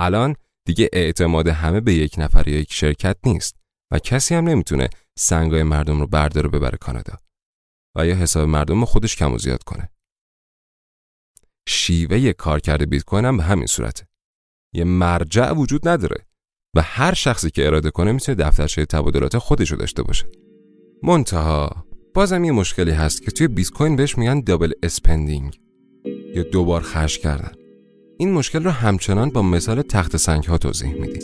الان 0.00 0.36
دیگه 0.66 0.88
اعتماد 0.92 1.48
همه 1.48 1.80
به 1.80 1.94
یک 1.94 2.14
نفر 2.18 2.48
یا 2.48 2.58
یک 2.58 2.72
شرکت 2.72 3.16
نیست 3.24 3.56
و 3.92 3.98
کسی 3.98 4.34
هم 4.34 4.48
نمی‌تونه 4.48 4.88
سنگای 5.18 5.62
مردم 5.62 6.00
رو 6.00 6.06
برداره 6.06 6.48
ببره 6.48 6.78
کانادا 6.78 7.18
و 7.96 8.06
یا 8.06 8.14
حساب 8.14 8.48
مردم 8.48 8.80
رو 8.80 8.86
خودش 8.86 9.16
کم 9.16 9.32
و 9.32 9.38
زیاد 9.38 9.62
کنه. 9.62 9.90
شیوه 11.68 12.32
کارکرد 12.32 12.88
بیت 12.88 13.04
کوین 13.04 13.24
هم 13.24 13.36
به 13.36 13.42
همین 13.42 13.66
صورته. 13.66 14.06
یه 14.74 14.84
مرجع 14.84 15.52
وجود 15.52 15.88
نداره 15.88 16.26
و 16.76 16.82
هر 16.82 17.14
شخصی 17.14 17.50
که 17.50 17.66
اراده 17.66 17.90
کنه 17.90 18.12
می‌تونه 18.12 18.36
دفترچه 18.36 18.86
تبادلات 18.86 19.38
خودش 19.38 19.70
رو 19.70 19.76
داشته 19.76 20.02
باشه. 20.02 20.26
منتها 21.02 21.86
بازم 22.14 22.44
یه 22.44 22.52
مشکلی 22.52 22.90
هست 22.90 23.22
که 23.22 23.30
توی 23.30 23.48
بیت 23.48 23.70
کوین 23.70 23.96
بهش 23.96 24.18
میگن 24.18 24.40
double 24.40 24.72
spending 24.82 25.60
یا 26.34 26.42
دوبار 26.42 26.82
خرج 26.82 27.18
کردن. 27.18 27.59
این 28.20 28.32
مشکل 28.32 28.64
رو 28.64 28.70
همچنان 28.70 29.30
با 29.30 29.42
مثال 29.42 29.82
تخت 29.82 30.16
سنگ 30.16 30.44
ها 30.44 30.58
توضیح 30.58 30.94
میدیم. 30.94 31.22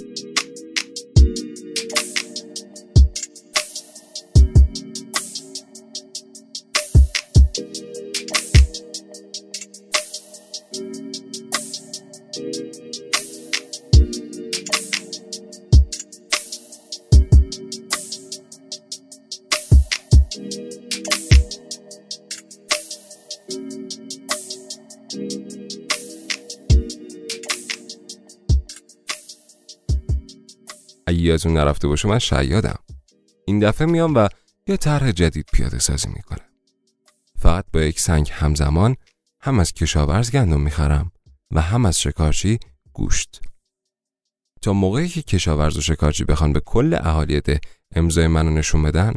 یادتون 31.37 31.53
نرفته 31.53 31.89
باشه 31.89 32.09
من 32.09 32.19
شیادم 32.19 32.79
این 33.47 33.59
دفعه 33.59 33.87
میام 33.87 34.15
و 34.15 34.29
یه 34.67 34.77
طرح 34.77 35.13
جدید 35.13 35.47
پیاده 35.53 35.79
سازی 35.79 36.09
می‌کنم 36.09 36.45
فقط 37.39 37.65
با 37.73 37.81
یک 37.81 38.01
سنگ 38.01 38.31
همزمان 38.33 38.97
هم 39.41 39.59
از 39.59 39.73
کشاورز 39.73 40.31
گندم 40.31 40.61
می‌خرم 40.61 41.13
و 41.51 41.61
هم 41.61 41.87
از 41.87 42.01
شکارچی 42.01 42.59
گوشت. 42.93 43.41
تا 44.63 44.73
موقعی 44.73 45.09
که 45.09 45.23
کشاورز 45.23 45.77
و 45.77 45.81
شکارچی 45.81 46.25
بخوان 46.25 46.53
به 46.53 46.61
کل 46.61 46.99
اهالی 47.01 47.41
ده 47.41 47.61
امضای 47.95 48.27
منو 48.27 48.51
نشون 48.51 48.83
بدن 48.83 49.15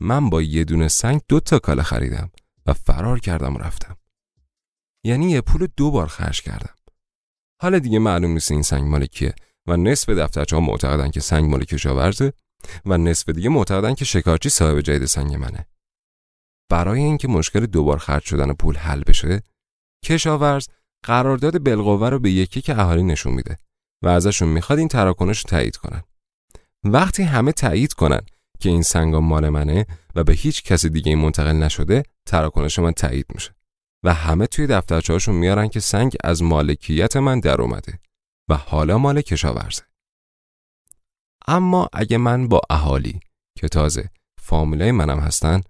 من 0.00 0.30
با 0.30 0.42
یه 0.42 0.64
دونه 0.64 0.88
سنگ 0.88 1.20
دو 1.28 1.40
تا 1.40 1.58
کالا 1.58 1.82
خریدم 1.82 2.30
و 2.66 2.72
فرار 2.72 3.20
کردم 3.20 3.54
و 3.54 3.58
رفتم. 3.58 3.96
یعنی 5.04 5.30
یه 5.30 5.40
پول 5.40 5.68
دو 5.76 5.90
بار 5.90 6.06
خرج 6.06 6.42
کردم. 6.42 6.74
حالا 7.60 7.78
دیگه 7.78 7.98
معلوم 7.98 8.30
نیست 8.30 8.52
این 8.52 8.62
سنگ 8.62 8.84
مال 8.84 9.06
کیه 9.06 9.34
و 9.70 9.76
نصف 9.76 10.08
دفترچه 10.08 10.56
ها 10.56 10.62
معتقدن 10.62 11.10
که 11.10 11.20
سنگ 11.20 11.50
مال 11.50 11.64
کشاورزه 11.64 12.32
و 12.86 12.98
نصف 12.98 13.28
دیگه 13.28 13.48
معتقدن 13.48 13.94
که 13.94 14.04
شکارچی 14.04 14.48
صاحب 14.48 14.80
جدید 14.80 15.04
سنگ 15.04 15.34
منه. 15.34 15.66
برای 16.70 17.00
اینکه 17.00 17.28
مشکل 17.28 17.66
دوبار 17.66 17.98
خرج 17.98 18.22
شدن 18.22 18.52
پول 18.52 18.76
حل 18.76 19.02
بشه، 19.02 19.42
کشاورز 20.04 20.68
قرارداد 21.04 21.62
بالقوه 21.62 22.08
رو 22.08 22.18
به 22.18 22.30
یکی 22.30 22.60
که 22.60 22.80
اهالی 22.80 23.02
نشون 23.02 23.32
میده 23.32 23.56
و 24.02 24.08
ازشون 24.08 24.48
می‌خواد 24.48 24.78
این 24.78 24.88
تراکنش 24.88 25.38
رو 25.38 25.48
تایید 25.50 25.76
کنن. 25.76 26.02
وقتی 26.84 27.22
همه 27.22 27.52
تایید 27.52 27.92
کنن 27.92 28.20
که 28.60 28.68
این 28.68 28.82
سنگا 28.82 29.20
مال 29.20 29.48
منه 29.48 29.86
و 30.14 30.24
به 30.24 30.32
هیچ 30.32 30.62
کسی 30.62 30.88
دیگه 30.88 31.16
منتقل 31.16 31.52
نشده، 31.52 32.02
تراکنش 32.26 32.78
من 32.78 32.92
تایید 32.92 33.26
میشه. 33.34 33.54
و 34.04 34.14
همه 34.14 34.46
توی 34.46 34.66
دفترچه‌هاشون 34.66 35.34
میارن 35.34 35.68
که 35.68 35.80
سنگ 35.80 36.16
از 36.24 36.42
مالکیت 36.42 37.16
من 37.16 37.40
در 37.40 37.62
اومده 37.62 37.98
و 38.50 38.54
حالا 38.54 38.98
مال 38.98 39.20
کشاورزه. 39.20 39.82
اما 41.46 41.88
اگه 41.92 42.18
من 42.18 42.48
با 42.48 42.60
اهالی 42.70 43.20
که 43.58 43.68
تازه 43.68 44.10
فامیلای 44.42 44.92
منم 44.92 45.20
هستن 45.20 45.60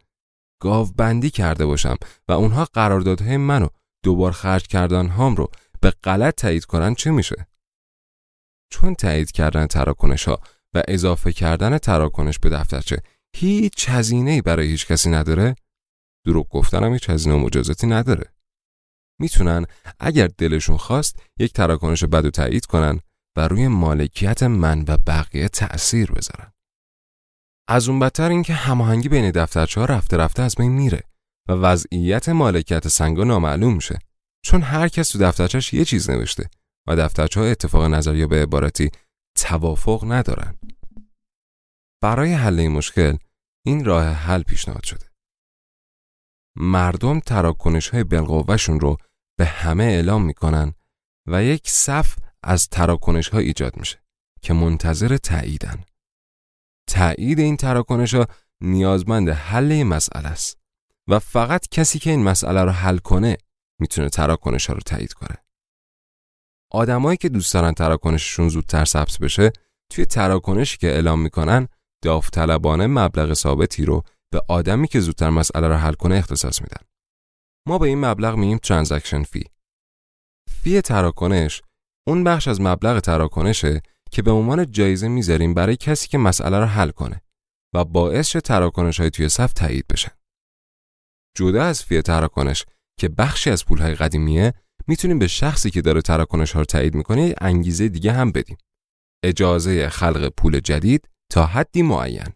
گاوبندی 0.63 1.31
کرده 1.31 1.67
باشم 1.67 1.97
و 2.29 2.33
اونها 2.33 2.65
قراردادهای 2.65 3.37
منو 3.37 3.69
دوبار 4.05 4.33
خرج 4.33 4.67
کردن 4.67 5.07
هام 5.07 5.37
رو 5.37 5.51
به 5.81 5.91
غلط 5.91 6.35
تایید 6.35 6.65
کنن 6.65 6.95
چه 6.95 7.11
میشه؟ 7.11 7.47
چون 8.73 8.95
تایید 8.95 9.31
کردن 9.31 9.67
تراکنش 9.67 10.29
ها 10.29 10.41
و 10.75 10.83
اضافه 10.89 11.33
کردن 11.33 11.79
تراکنش 11.79 12.39
به 12.39 12.49
دفترچه 12.49 13.03
هیچ 13.37 13.89
هزینه 13.89 14.43
برای 14.43 14.67
هیچ 14.67 14.87
کسی 14.87 15.11
نداره 15.11 15.55
دروغ 16.27 16.49
گفتنم 16.49 16.93
هیچ 16.93 17.11
هزینه 17.11 17.35
و 17.35 17.39
مجازاتی 17.39 17.87
نداره 17.87 18.33
می‌تونن 19.21 19.67
اگر 20.00 20.27
دلشون 20.27 20.77
خواست 20.77 21.23
یک 21.39 21.53
تراکنش 21.53 22.05
بد 22.05 22.25
و 22.25 22.31
تایید 22.31 22.67
کنن 22.67 23.00
و 23.37 23.49
روی 23.49 23.69
مالکیت 23.69 24.43
من 24.43 24.85
و 24.89 24.97
بقیه 24.97 25.49
تأثیر 25.49 26.12
بذارن. 26.12 26.53
از 27.69 27.89
اون 27.89 27.99
بدتر 27.99 28.31
اینکه 28.31 28.55
هماهنگی 28.55 29.09
بین 29.09 29.31
دفترچه 29.31 29.81
ها 29.81 29.87
رفته 29.87 30.17
رفته 30.17 30.43
از 30.43 30.55
بین 30.55 30.73
میره 30.73 31.03
و 31.49 31.53
وضعیت 31.53 32.29
مالکیت 32.29 32.89
سنگا 32.89 33.25
نامعلوم 33.25 33.75
میشه. 33.75 33.99
چون 34.45 34.62
هر 34.62 34.89
کس 34.89 35.09
تو 35.09 35.19
دفترچهش 35.19 35.75
یه 35.75 35.85
چیز 35.85 36.11
نوشته 36.11 36.50
و 36.89 36.97
دفترچه 36.97 37.41
ها 37.41 37.47
اتفاق 37.47 37.85
نظر 37.85 38.15
یا 38.15 38.27
به 38.27 38.43
عبارتی 38.43 38.91
توافق 39.35 40.05
ندارن. 40.12 40.59
برای 42.03 42.33
حل 42.33 42.61
این 42.61 42.73
مشکل 42.73 43.17
این 43.67 43.85
راه 43.85 44.05
حل 44.05 44.43
پیشنهاد 44.43 44.85
شده. 44.85 45.07
مردم 46.57 47.21
تراکنش 47.21 47.89
های 47.89 48.05
بالقوهشون 48.05 48.81
رو 48.81 48.97
به 49.40 49.47
همه 49.47 49.85
اعلام 49.85 50.25
می‌کنن 50.25 50.75
و 51.26 51.44
یک 51.44 51.70
صف 51.70 52.16
از 52.42 52.68
تراکنش 52.68 53.28
ها 53.28 53.38
ایجاد 53.38 53.76
میشه 53.76 54.02
که 54.42 54.52
منتظر 54.52 55.16
تاییدن. 55.16 55.85
تایید 56.87 57.38
این 57.38 57.56
تراکنش 57.56 58.14
ها 58.14 58.26
نیازمند 58.61 59.28
حل 59.28 59.73
این 59.73 59.87
مسئله 59.87 60.28
است 60.28 60.59
و 61.09 61.18
فقط 61.18 61.68
کسی 61.68 61.99
که 61.99 62.11
این 62.11 62.23
مسئله 62.23 62.64
رو 62.64 62.70
حل 62.70 62.99
کنه 62.99 63.37
می‌تونه 63.80 64.09
تراکنش 64.09 64.66
ها 64.66 64.75
رو 64.75 64.80
تایید 64.80 65.12
کنه. 65.12 65.37
آدمایی 66.70 67.16
که 67.16 67.28
دوست 67.28 67.54
دارن 67.54 67.73
تراکنششون 67.73 68.49
زودتر 68.49 68.85
ثبت 68.85 69.18
بشه 69.18 69.52
توی 69.92 70.06
تراکنشی 70.06 70.78
که 70.78 70.88
اعلام 70.88 71.20
می‌کنن 71.20 71.68
داوطلبانه 72.02 72.87
مبلغ 72.87 73.35
ثابتی 73.35 73.85
رو 73.85 74.03
به 74.33 74.42
آدمی 74.48 74.88
که 74.88 75.00
زودتر 75.00 75.31
مسئله 75.31 75.68
را 75.68 75.79
حل 75.79 75.92
کنه 75.94 76.14
اختصاص 76.16 76.62
میدن. 76.62 76.89
ما 77.68 77.79
به 77.79 77.87
این 77.87 78.05
مبلغ 78.05 78.37
میگیم 78.37 78.59
transaction 78.59 79.23
fee. 79.23 79.44
fee 80.51 80.81
تراکنش 80.81 81.62
اون 82.09 82.25
بخش 82.25 82.49
از 82.49 82.61
مبلغ 82.61 83.01
تراکنشه 83.01 83.83
که 84.11 84.23
به 84.23 84.31
عنوان 84.31 84.70
جایزه 84.70 85.09
می‌ذاریم 85.09 85.55
برای 85.55 85.77
کسی 85.77 86.09
که 86.09 86.18
مسئله 86.18 86.59
را 86.59 86.66
حل 86.66 86.90
کنه 86.90 87.23
و 87.75 87.85
باعث 87.85 88.29
شه 88.29 88.40
تراکنش 88.40 89.01
های 89.01 89.11
توی 89.11 89.29
صف 89.29 89.53
تایید 89.53 89.87
بشن. 89.88 90.12
جدا 91.37 91.64
از 91.64 91.85
fee 91.85 92.03
تراکنش 92.03 92.66
که 92.99 93.09
بخشی 93.09 93.51
از 93.51 93.64
پول 93.64 93.79
های 93.79 93.94
قدیمیه 93.94 94.55
می‌تونیم 94.87 95.18
به 95.18 95.27
شخصی 95.27 95.70
که 95.70 95.83
داره 95.83 96.03
تراکنش 96.03 96.53
ها 96.53 96.59
رو 96.59 96.64
تایید 96.64 96.94
می‌کنه 96.94 97.35
انگیزه 97.40 97.88
دیگه 97.88 98.12
هم 98.12 98.33
بدیم. 98.33 98.57
اجازه 99.25 99.88
خلق 99.88 100.29
پول 100.29 100.61
جدید 100.61 101.09
تا 101.33 101.46
حدی 101.46 101.83
معین. 101.83 102.33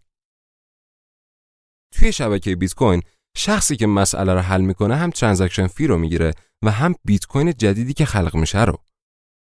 توی 1.94 2.12
شبکه 2.12 2.56
بیت 2.56 2.74
کوین 2.74 3.02
شخصی 3.36 3.76
که 3.76 3.86
مسئله 3.86 4.34
رو 4.34 4.40
حل 4.40 4.60
می‌کنه 4.60 4.96
هم 4.96 5.10
transaction 5.10 5.66
fee 5.66 5.87
رو 5.86 5.98
می‌گیره 5.98 6.34
و 6.64 6.70
هم 6.70 6.94
بیت 7.04 7.26
کوین 7.26 7.52
جدیدی 7.52 7.94
که 7.94 8.04
خلق 8.04 8.34
میشه 8.34 8.64
رو. 8.64 8.78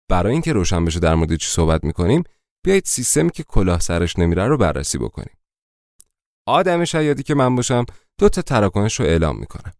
برای 0.09 0.33
اینکه 0.33 0.53
روشن 0.53 0.85
بشه 0.85 0.99
در 0.99 1.15
مورد 1.15 1.35
چی 1.35 1.47
صحبت 1.47 1.83
می‌کنیم 1.83 2.23
بیایید 2.65 2.85
سیستمی 2.85 3.31
که 3.31 3.43
کلاه 3.43 3.79
سرش 3.79 4.19
نمیره 4.19 4.47
رو 4.47 4.57
بررسی 4.57 4.97
بکنیم. 4.97 5.37
آدم 6.47 6.85
شیادی 6.85 7.23
که 7.23 7.35
من 7.35 7.55
باشم 7.55 7.85
دو 8.19 8.29
تا 8.29 8.41
تراکنش 8.41 8.99
رو 8.99 9.05
اعلام 9.05 9.39
می‌کنم 9.39 9.73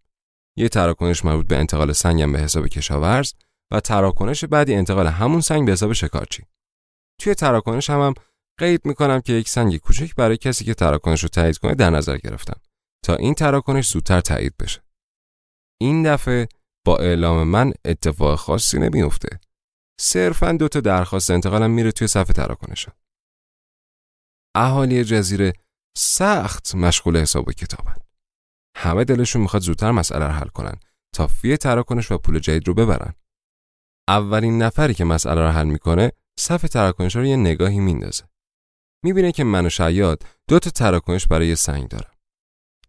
یه 0.57 0.69
تراکنش 0.69 1.25
مربوط 1.25 1.47
به 1.47 1.57
انتقال 1.57 1.91
سنگم 1.91 2.31
به 2.31 2.39
حساب 2.39 2.67
کشاورز 2.67 3.33
و 3.71 3.79
تراکنش 3.79 4.45
بعدی 4.45 4.73
انتقال 4.73 5.07
همون 5.07 5.41
سنگ 5.41 5.65
به 5.65 5.71
حساب 5.71 5.93
شکارچی. 5.93 6.43
توی 7.21 7.35
تراکنش 7.35 7.89
هم, 7.89 7.99
هم 7.99 8.13
قید 8.59 8.85
می‌کنم 8.85 9.21
که 9.21 9.33
یک 9.33 9.49
سنگ 9.49 9.77
کوچک 9.77 10.15
برای 10.15 10.37
کسی 10.37 10.65
که 10.65 10.73
تراکنش 10.73 11.23
رو 11.23 11.29
تایید 11.29 11.57
کنه 11.57 11.75
در 11.75 11.89
نظر 11.89 12.17
گرفتم. 12.17 12.59
تا 13.05 13.15
این 13.15 13.33
تراکنش 13.33 13.89
زودتر 13.89 14.21
تایید 14.21 14.57
بشه. 14.57 14.81
این 15.81 16.13
دفعه 16.13 16.47
با 16.86 16.97
اعلام 16.97 17.47
من 17.47 17.73
اتفاق 17.86 18.39
خاصی 18.39 18.79
نمیفته. 18.79 19.39
صرفا 20.01 20.51
دو 20.51 20.67
تا 20.67 20.79
درخواست 20.79 21.31
انتقالم 21.31 21.71
میره 21.71 21.91
توی 21.91 22.07
صفحه 22.07 22.33
تراکنش. 22.33 22.88
اهالی 24.55 25.03
جزیره 25.03 25.53
سخت 25.97 26.75
مشغول 26.75 27.17
حساب 27.17 27.47
و 27.47 27.51
کتابن. 27.51 27.95
همه 28.77 29.03
دلشون 29.03 29.41
می‌خواد 29.41 29.62
زودتر 29.62 29.91
مسئله 29.91 30.25
رو 30.25 30.31
حل 30.31 30.47
کنن 30.47 30.79
تا 31.15 31.27
فی 31.27 31.57
تراکنش 31.57 32.12
و 32.12 32.17
پول 32.17 32.39
جدید 32.39 32.67
رو 32.67 32.73
ببرن. 32.73 33.13
اولین 34.10 34.62
نفری 34.62 34.93
که 34.93 35.03
مسئله 35.03 35.41
رو 35.41 35.47
حل 35.47 35.67
می‌کنه 35.67 36.12
صفحه 36.39 36.67
تراکنش 36.67 37.15
رو 37.15 37.25
یه 37.25 37.36
نگاهی 37.36 37.79
میندازه. 37.79 38.23
می‌بینه 39.05 39.31
که 39.31 39.43
من 39.43 39.65
و 39.65 39.69
شیاد 39.69 40.23
دو 40.49 40.60
تا 40.60 40.69
تراکنش 40.69 41.27
برای 41.27 41.55
سنگ 41.55 41.88
دارم. 41.88 42.16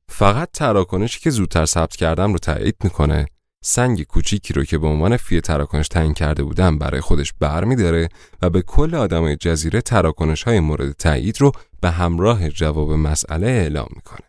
فقط 0.09 0.51
تراکنشی 0.51 1.21
که 1.21 1.31
زودتر 1.31 1.65
ثبت 1.65 1.97
کردم 1.97 2.33
رو 2.33 2.39
تایید 2.39 2.77
می‌کنه 2.85 3.27
سنگ 3.65 4.03
کوچیکی 4.03 4.55
رو 4.55 4.65
که 4.65 4.79
به 4.79 4.87
عنوان 4.87 5.17
فی 5.17 5.41
تراکنش 5.41 5.89
تعیین 5.89 6.15
کرده 6.15 6.43
بودم 6.43 6.79
برای 6.79 7.01
خودش 7.01 7.33
برمیداره 7.33 8.09
و 8.43 8.51
به 8.51 8.63
کل 8.63 8.95
آدمای 8.95 9.37
جزیره 9.37 9.81
تراکنش 9.81 10.43
های 10.43 10.61
مورد 10.61 10.93
تایید 10.93 11.41
رو 11.41 11.53
به 11.81 11.91
همراه 11.91 12.51
جواب 12.51 12.93
مسئله 12.93 13.47
اعلام 13.47 13.89
می‌کنه. 13.97 14.27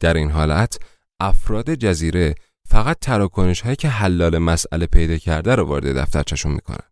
در 0.00 0.14
این 0.14 0.30
حالت 0.30 0.78
افراد 1.20 1.74
جزیره 1.74 2.34
فقط 2.68 2.98
تراکنش 2.98 3.60
هایی 3.60 3.76
که 3.76 3.88
حلال 3.88 4.38
مسئله 4.38 4.86
پیدا 4.86 5.16
کرده 5.16 5.54
رو 5.54 5.64
وارد 5.64 5.96
دفترچشون 5.96 6.52
می‌کنن. 6.52 6.88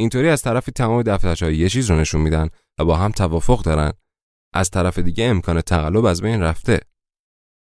اینطوری 0.00 0.28
از 0.28 0.42
طرفی 0.42 0.72
تمام 0.72 1.02
دفترچه 1.02 1.54
یه 1.54 1.68
چیز 1.68 1.90
رو 1.90 1.96
نشون 1.96 2.20
میدن 2.20 2.48
و 2.78 2.84
با 2.84 2.96
هم 2.96 3.10
توافق 3.10 3.62
دارن 3.62 3.92
از 4.52 4.70
طرف 4.70 4.98
دیگه 4.98 5.24
امکان 5.24 5.60
تقلب 5.60 6.04
از 6.04 6.22
بین 6.22 6.40
رفته 6.40 6.80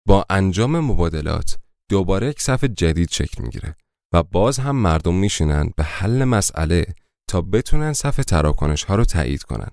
با 0.07 0.25
انجام 0.29 0.79
مبادلات 0.79 1.57
دوباره 1.89 2.27
یک 2.27 2.41
صف 2.41 2.63
جدید 2.63 3.09
شکل 3.09 3.43
می‌گیره 3.43 3.75
و 4.13 4.23
باز 4.23 4.59
هم 4.59 4.75
مردم 4.75 5.15
میشینن 5.15 5.71
به 5.77 5.83
حل 5.83 6.23
مسئله 6.23 6.85
تا 7.29 7.41
بتونن 7.41 7.93
صف 7.93 8.15
تراکنش 8.15 8.83
ها 8.83 8.95
رو 8.95 9.05
تایید 9.05 9.43
کنن 9.43 9.69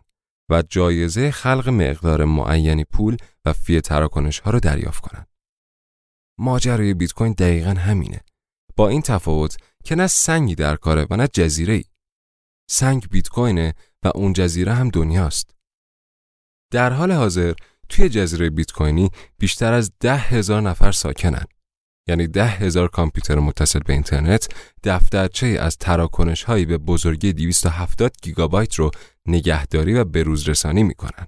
و 0.50 0.62
جایزه 0.62 1.30
خلق 1.30 1.68
مقدار 1.68 2.24
معینی 2.24 2.84
پول 2.84 3.16
و 3.44 3.52
فی 3.52 3.80
تراکنش 3.80 4.40
ها 4.40 4.50
رو 4.50 4.60
دریافت 4.60 5.02
کنن. 5.02 5.26
ماجرای 6.38 6.94
بیت 6.94 7.12
کوین 7.12 7.32
دقیقا 7.32 7.70
همینه. 7.70 8.20
با 8.76 8.88
این 8.88 9.02
تفاوت 9.02 9.56
که 9.84 9.94
نه 9.94 10.06
سنگی 10.06 10.54
در 10.54 10.76
کاره 10.76 11.06
و 11.10 11.16
نه 11.16 11.28
جزیره 11.28 11.74
ای. 11.74 11.84
سنگ 12.70 13.08
بیت 13.10 13.28
کوینه 13.28 13.74
و 14.04 14.10
اون 14.14 14.32
جزیره 14.32 14.72
هم 14.74 14.88
دنیاست. 14.88 15.54
در 16.70 16.92
حال 16.92 17.12
حاضر 17.12 17.52
توی 17.88 18.08
جزیره 18.08 18.50
بیت 18.50 18.72
کوینی 18.72 19.10
بیشتر 19.38 19.72
از 19.72 19.92
ده 20.00 20.16
هزار 20.16 20.62
نفر 20.62 20.92
ساکنن. 20.92 21.44
یعنی 22.08 22.26
ده 22.26 22.46
هزار 22.46 22.88
کامپیوتر 22.88 23.38
متصل 23.38 23.78
به 23.78 23.92
اینترنت 23.92 24.48
دفترچه 24.84 25.46
از 25.46 25.76
تراکنش 25.76 26.42
هایی 26.42 26.64
به 26.64 26.78
بزرگی 26.78 27.32
270 27.32 28.12
گیگابایت 28.22 28.74
رو 28.74 28.90
نگهداری 29.26 29.94
و 29.94 30.04
بروز 30.04 30.48
رسانی 30.48 30.82
می‌کنن. 30.82 31.26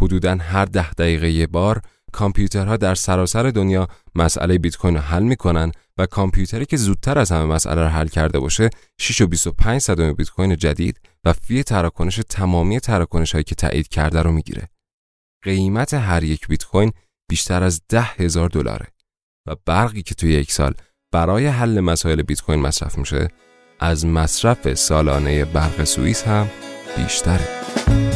حدوداً 0.00 0.36
هر 0.36 0.64
ده 0.64 0.90
دقیقه 0.90 1.30
یه 1.30 1.46
بار 1.46 1.82
کامپیوترها 2.12 2.76
در 2.76 2.94
سراسر 2.94 3.50
دنیا 3.50 3.88
مسئله 4.14 4.58
بیت 4.58 4.76
کوین 4.76 4.94
رو 4.94 5.00
حل 5.00 5.22
می‌کنن 5.22 5.72
و 5.98 6.06
کامپیوتری 6.06 6.66
که 6.66 6.76
زودتر 6.76 7.18
از 7.18 7.32
همه 7.32 7.44
مسئله 7.44 7.82
رو 7.82 7.88
حل 7.88 8.08
کرده 8.08 8.38
باشه 8.38 8.70
6 9.00 9.20
و 9.20 9.26
25 9.26 9.80
صدم 9.80 10.12
بیت 10.12 10.30
کوین 10.30 10.56
جدید 10.56 11.00
و 11.24 11.32
فی 11.32 11.62
تراکنش 11.62 12.20
تمامی 12.28 12.80
تراکنش 12.80 13.32
هایی 13.32 13.44
که 13.44 13.54
تایید 13.54 13.88
کرده 13.88 14.22
رو 14.22 14.32
می‌گیره. 14.32 14.68
قیمت 15.44 15.94
هر 15.94 16.24
یک 16.24 16.48
بیت 16.48 16.64
کوین 16.64 16.92
بیشتر 17.30 17.62
از 17.62 17.80
ده 17.88 18.02
هزار 18.02 18.48
دلاره 18.48 18.86
و 19.46 19.56
برقی 19.66 20.02
که 20.02 20.14
توی 20.14 20.32
یک 20.32 20.52
سال 20.52 20.74
برای 21.12 21.46
حل 21.46 21.80
مسائل 21.80 22.22
بیت 22.22 22.40
کوین 22.40 22.60
مصرف 22.60 22.98
میشه 22.98 23.28
از 23.80 24.06
مصرف 24.06 24.74
سالانه 24.74 25.44
برق 25.44 25.84
سوئیس 25.84 26.22
هم 26.22 26.48
بیشتره. 26.96 28.07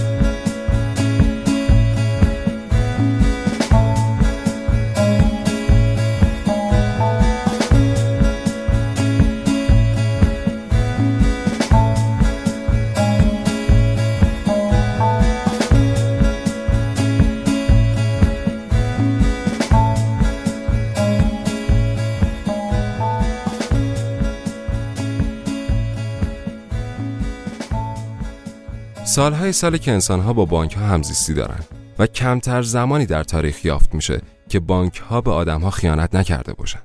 سالهای 29.12 29.52
سال 29.52 29.76
که 29.76 29.92
انسانها 29.92 30.32
با 30.32 30.44
بانک 30.44 30.72
ها 30.72 30.86
همزیستی 30.86 31.34
دارن 31.34 31.60
و 31.98 32.06
کمتر 32.06 32.62
زمانی 32.62 33.06
در 33.06 33.24
تاریخ 33.24 33.64
یافت 33.64 33.94
میشه 33.94 34.22
که 34.48 34.60
بانک 34.60 34.96
ها 34.96 35.20
به 35.20 35.30
آدم 35.30 35.60
ها 35.60 35.70
خیانت 35.70 36.14
نکرده 36.14 36.52
باشن. 36.52 36.82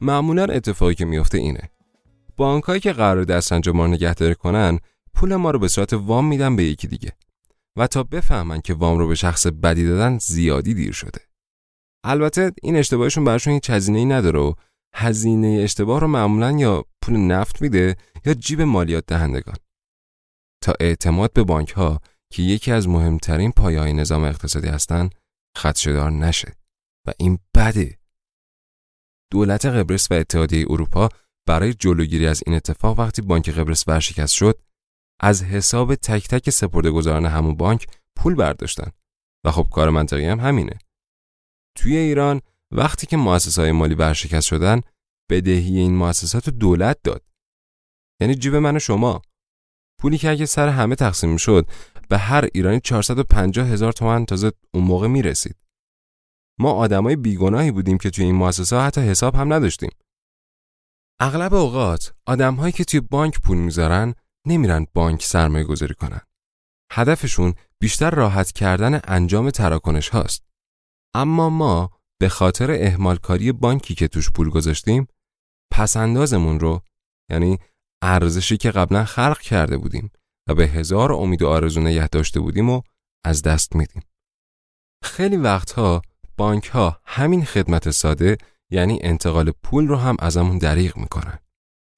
معمولا 0.00 0.44
اتفاقی 0.44 0.94
که 0.94 1.04
میفته 1.04 1.38
اینه. 1.38 1.70
بانک 2.36 2.64
هایی 2.64 2.80
که 2.80 2.92
قرار 2.92 3.24
دستنج 3.24 3.68
ما 3.68 3.86
نگهداری 3.86 4.34
کنن 4.34 4.78
پول 5.14 5.36
ما 5.36 5.50
رو 5.50 5.58
به 5.58 5.68
صورت 5.68 5.92
وام 5.92 6.28
میدن 6.28 6.56
به 6.56 6.64
یکی 6.64 6.88
دیگه 6.88 7.12
و 7.76 7.86
تا 7.86 8.02
بفهمن 8.02 8.60
که 8.60 8.74
وام 8.74 8.98
رو 8.98 9.08
به 9.08 9.14
شخص 9.14 9.46
بدی 9.46 9.86
دادن 9.86 10.18
زیادی 10.18 10.74
دیر 10.74 10.92
شده. 10.92 11.20
البته 12.04 12.52
این 12.62 12.76
اشتباهشون 12.76 13.24
براشون 13.24 13.52
هیچ 13.52 13.70
هزینه‌ای 13.70 14.04
نداره 14.04 14.40
و 14.40 14.52
هزینه 14.94 15.60
اشتباه 15.62 16.00
رو 16.00 16.06
معمولا 16.06 16.52
یا 16.52 16.84
پول 17.02 17.16
نفت 17.16 17.62
میده 17.62 17.96
یا 18.24 18.34
جیب 18.34 18.62
مالیات 18.62 19.04
دهندگان. 19.06 19.56
اعتماد 20.80 21.32
به 21.32 21.44
بانک 21.44 21.70
ها 21.70 22.00
که 22.32 22.42
یکی 22.42 22.72
از 22.72 22.88
مهمترین 22.88 23.52
پایه 23.52 23.80
های 23.80 23.92
نظام 23.92 24.24
اقتصادی 24.24 24.68
هستند 24.68 25.14
خدشدار 25.56 26.10
نشه 26.10 26.52
و 27.06 27.12
این 27.18 27.38
بده. 27.54 27.98
دولت 29.30 29.66
قبرس 29.66 30.10
و 30.10 30.14
اتحادیه 30.14 30.66
اروپا 30.70 31.08
برای 31.46 31.74
جلوگیری 31.74 32.26
از 32.26 32.42
این 32.46 32.56
اتفاق 32.56 32.98
وقتی 32.98 33.22
بانک 33.22 33.50
قبرس 33.50 33.88
ورشکست 33.88 34.34
شد 34.34 34.60
از 35.20 35.42
حساب 35.42 35.94
تک 35.94 36.28
تک 36.28 36.50
سپردهگذاران 36.50 37.26
همون 37.26 37.56
بانک 37.56 37.86
پول 38.16 38.34
برداشتن 38.34 38.90
و 39.44 39.50
خب 39.50 39.68
کار 39.72 39.90
منطقی 39.90 40.24
هم 40.24 40.40
همینه. 40.40 40.78
توی 41.76 41.96
ایران 41.96 42.40
وقتی 42.70 43.06
که 43.06 43.16
مؤسسات 43.16 43.62
های 43.62 43.72
مالی 43.72 43.94
ورشکست 43.94 44.46
شدن 44.46 44.80
بدهی 45.30 45.78
این 45.78 45.96
مؤسسات 45.96 46.50
دولت 46.50 46.98
داد. 47.04 47.24
یعنی 48.20 48.34
جیب 48.34 48.54
من 48.54 48.76
و 48.76 48.78
شما. 48.78 49.22
پولی 50.06 50.18
که 50.18 50.30
اگه 50.30 50.46
سر 50.46 50.68
همه 50.68 50.94
تقسیم 50.94 51.36
شد 51.36 51.66
به 52.08 52.18
هر 52.18 52.48
ایرانی 52.54 52.80
450 52.80 53.66
هزار 53.68 53.92
تومن 53.92 54.26
تازه 54.26 54.52
اون 54.74 54.84
موقع 54.84 55.08
می‌رسید. 55.08 55.56
ما 56.60 56.72
آدمای 56.72 57.16
بیگناهی 57.16 57.70
بودیم 57.70 57.98
که 57.98 58.10
توی 58.10 58.24
این 58.24 58.34
مؤسسه 58.34 58.80
حتی 58.80 59.00
حساب 59.00 59.34
هم 59.34 59.52
نداشتیم. 59.52 59.90
اغلب 61.20 61.54
اوقات 61.54 62.14
آدمهایی 62.26 62.72
که 62.72 62.84
توی 62.84 63.00
بانک 63.00 63.40
پول 63.40 63.56
می‌ذارن 63.58 64.14
نمیرن 64.46 64.86
بانک 64.94 65.22
سرمایه 65.22 65.64
گذاری 65.64 65.94
کنن. 65.94 66.20
هدفشون 66.92 67.54
بیشتر 67.80 68.10
راحت 68.10 68.52
کردن 68.52 69.00
انجام 69.04 69.50
تراکنش 69.50 70.08
هاست. 70.08 70.44
اما 71.14 71.50
ما 71.50 71.90
به 72.20 72.28
خاطر 72.28 72.70
اهمالکاری 72.70 73.52
بانکی 73.52 73.94
که 73.94 74.08
توش 74.08 74.30
پول 74.30 74.50
گذاشتیم 74.50 75.08
پسندازمون 75.72 76.60
رو 76.60 76.80
یعنی 77.30 77.58
ارزشی 78.06 78.56
که 78.56 78.70
قبلا 78.70 79.04
خلق 79.04 79.40
کرده 79.40 79.78
بودیم 79.78 80.10
و 80.48 80.54
به 80.54 80.66
هزار 80.66 81.12
امید 81.12 81.42
و 81.42 81.48
آرزو 81.48 81.80
نگه 81.80 82.08
داشته 82.08 82.40
بودیم 82.40 82.70
و 82.70 82.82
از 83.24 83.42
دست 83.42 83.76
میدیم. 83.76 84.02
خیلی 85.04 85.36
وقتها 85.36 86.02
بانک 86.36 86.66
ها 86.66 87.00
همین 87.04 87.44
خدمت 87.44 87.90
ساده 87.90 88.36
یعنی 88.70 88.98
انتقال 89.02 89.50
پول 89.50 89.88
رو 89.88 89.96
هم 89.96 90.16
ازمون 90.18 90.58
دریغ 90.58 90.96
می‌کنن. 90.96 91.38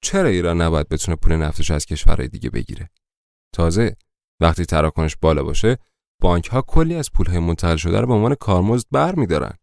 چرا 0.03 0.29
ایران 0.29 0.61
نباید 0.61 0.89
بتونه 0.89 1.15
پول 1.15 1.35
نفتش 1.35 1.71
از 1.71 1.85
کشورهای 1.85 2.27
دیگه 2.27 2.49
بگیره؟ 2.49 2.89
تازه 3.55 3.95
وقتی 4.41 4.65
تراکنش 4.65 5.15
بالا 5.15 5.43
باشه 5.43 5.77
بانک 6.21 6.47
ها 6.47 6.61
کلی 6.61 6.95
از 6.95 7.11
پول 7.11 7.25
های 7.25 7.39
منتقل 7.39 7.75
شده 7.75 8.01
رو 8.01 8.07
به 8.07 8.13
عنوان 8.13 8.35
کارمزد 8.35 8.87
بر 8.91 9.15
میدارن. 9.15 9.57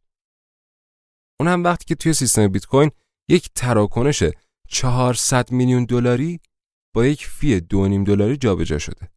اون 1.41 1.49
هم 1.49 1.65
وقتی 1.65 1.85
که 1.85 1.95
توی 1.95 2.13
سیستم 2.13 2.49
بیت 2.49 2.67
کوین 2.67 2.91
یک 3.29 3.51
تراکنش 3.55 4.23
400 4.69 5.53
میلیون 5.53 5.85
دلاری 5.85 6.41
با 6.95 7.07
یک 7.07 7.27
فی 7.27 7.61
دو 7.61 7.89
نیم 7.89 8.05
دلاری 8.05 8.37
جابجا 8.37 8.79
شده. 8.79 9.11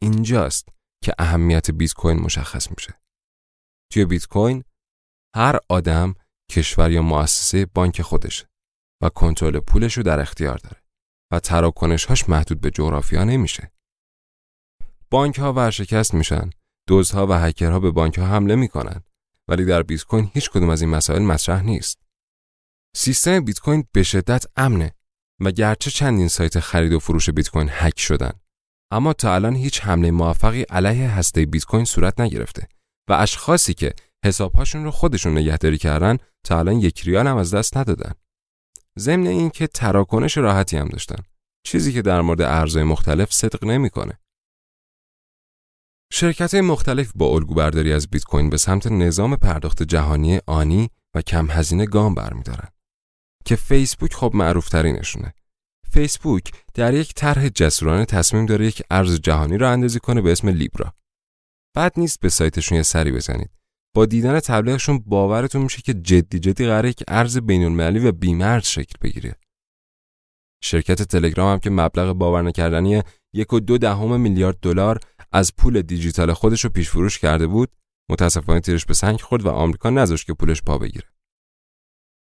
اینجاست 0.00 0.68
که 1.04 1.14
اهمیت 1.18 1.70
بیت 1.70 1.92
کوین 1.92 2.16
مشخص 2.16 2.70
میشه. 2.70 3.00
توی 3.92 4.04
بیت 4.04 4.26
کوین 4.26 4.64
هر 5.36 5.58
آدم 5.68 6.14
کشور 6.50 6.90
یا 6.90 7.02
مؤسسه 7.02 7.66
بانک 7.66 8.02
خودشه 8.02 8.48
و 9.02 9.08
کنترل 9.08 9.60
پولش 9.60 9.96
رو 9.96 10.02
در 10.02 10.20
اختیار 10.20 10.58
داره 10.58 10.82
و 11.32 11.40
تراکنشهاش 11.40 12.28
محدود 12.28 12.60
به 12.60 12.70
جغرافیا 12.70 13.24
نمیشه. 13.24 13.72
بانک 15.10 15.38
ها 15.38 15.52
ورشکست 15.52 16.14
میشن، 16.14 16.50
دزدها 16.88 17.26
و 17.26 17.32
هکرها 17.32 17.80
به 17.80 17.90
بانک 17.90 18.18
ها 18.18 18.26
حمله 18.26 18.54
می‌کنن 18.54 19.02
ولی 19.48 19.64
در 19.64 19.82
بیت 19.82 20.02
کوین 20.02 20.30
هیچ 20.34 20.50
کدوم 20.50 20.70
از 20.70 20.82
این 20.82 20.90
مسائل 20.90 21.22
مطرح 21.22 21.62
نیست. 21.62 22.07
سیستم 23.00 23.40
بیت 23.40 23.58
کوین 23.58 23.84
به 23.92 24.02
شدت 24.02 24.44
امنه 24.56 24.92
و 25.40 25.50
گرچه 25.50 25.90
چندین 25.90 26.28
سایت 26.28 26.60
خرید 26.60 26.92
و 26.92 26.98
فروش 26.98 27.30
بیت 27.30 27.48
کوین 27.48 27.68
هک 27.70 28.00
شدن. 28.00 28.32
اما 28.92 29.12
تا 29.12 29.34
الان 29.34 29.56
هیچ 29.56 29.80
حمله 29.80 30.10
موفقی 30.10 30.62
علیه 30.62 31.10
هسته 31.10 31.46
بیت 31.46 31.64
کوین 31.64 31.84
صورت 31.84 32.20
نگرفته 32.20 32.68
و 33.08 33.12
اشخاصی 33.12 33.74
که 33.74 33.94
حسابهاشون 34.24 34.84
رو 34.84 34.90
خودشون 34.90 35.38
نگهداری 35.38 35.78
کردن 35.78 36.18
تا 36.44 36.58
الان 36.58 36.74
یک 36.74 37.00
ریال 37.00 37.26
هم 37.26 37.36
از 37.36 37.54
دست 37.54 37.76
ندادن. 37.76 38.12
ضمن 38.98 39.26
اینکه 39.26 39.66
تراکنش 39.66 40.36
راحتی 40.36 40.76
هم 40.76 40.88
داشتن. 40.88 41.22
چیزی 41.66 41.92
که 41.92 42.02
در 42.02 42.20
مورد 42.20 42.42
ارزهای 42.42 42.84
مختلف 42.84 43.32
صدق 43.32 43.64
نمی‌کنه. 43.64 44.18
شرکت 46.12 46.54
مختلف 46.54 47.12
با 47.14 47.26
الگو 47.26 47.54
برداری 47.54 47.92
از 47.92 48.08
بیت 48.08 48.24
کوین 48.24 48.50
به 48.50 48.56
سمت 48.56 48.86
نظام 48.86 49.36
پرداخت 49.36 49.82
جهانی 49.82 50.40
آنی 50.46 50.90
و 51.14 51.22
کم 51.22 51.50
هزینه 51.50 51.86
گام 51.86 52.14
برمیدارن. 52.14 52.68
که 53.48 53.56
فیسبوک 53.56 54.14
خب 54.14 54.30
معروف 54.34 54.68
ترینشونه. 54.68 55.34
فیسبوک 55.90 56.52
در 56.74 56.94
یک 56.94 57.14
طرح 57.14 57.48
جسورانه 57.48 58.04
تصمیم 58.04 58.46
داره 58.46 58.66
یک 58.66 58.82
ارز 58.90 59.20
جهانی 59.20 59.58
را 59.58 59.70
اندازی 59.70 59.98
کنه 59.98 60.20
به 60.20 60.32
اسم 60.32 60.48
لیبرا. 60.48 60.92
بعد 61.74 61.92
نیست 61.96 62.20
به 62.20 62.28
سایتشون 62.28 62.76
یه 62.76 62.82
سری 62.82 63.12
بزنید. 63.12 63.50
با 63.94 64.06
دیدن 64.06 64.40
تبلیغشون 64.40 64.98
باورتون 64.98 65.62
میشه 65.62 65.82
که 65.82 65.94
جدی 65.94 66.38
جدی 66.38 66.66
قراره 66.66 66.88
یک 66.88 67.04
ارز 67.08 67.38
بین‌المللی 67.38 67.98
و 67.98 68.12
بیمرز 68.12 68.66
شکل 68.66 68.94
بگیره. 69.02 69.34
شرکت 70.64 71.02
تلگرام 71.02 71.52
هم 71.52 71.58
که 71.58 71.70
مبلغ 71.70 72.12
باور 72.12 72.42
نکردنی 72.42 73.02
یک 73.34 73.52
و 73.52 73.60
دو 73.60 73.78
دهم 73.78 74.20
میلیارد 74.20 74.60
دلار 74.60 75.00
از 75.32 75.56
پول 75.56 75.82
دیجیتال 75.82 76.32
خودش 76.32 76.64
رو 76.64 76.70
پیش 76.70 76.90
فروش 76.90 77.18
کرده 77.18 77.46
بود، 77.46 77.72
متاسفانه 78.10 78.60
تیرش 78.60 78.86
به 78.86 78.94
سنگ 78.94 79.20
خورد 79.20 79.46
و 79.46 79.50
آمریکا 79.50 79.90
نذاشت 79.90 80.26
که 80.26 80.34
پولش 80.34 80.62
پا 80.62 80.78
بگیره. 80.78 81.06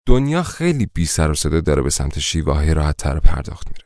دنیا 0.07 0.43
خیلی 0.43 0.85
بی 0.85 1.05
سر 1.05 1.31
و 1.31 1.33
صدا 1.35 1.61
داره 1.61 1.81
به 1.81 1.89
سمت 1.89 2.19
شیوه 2.19 2.53
های 2.53 2.73
پرداخت 2.73 3.67
میره. 3.67 3.85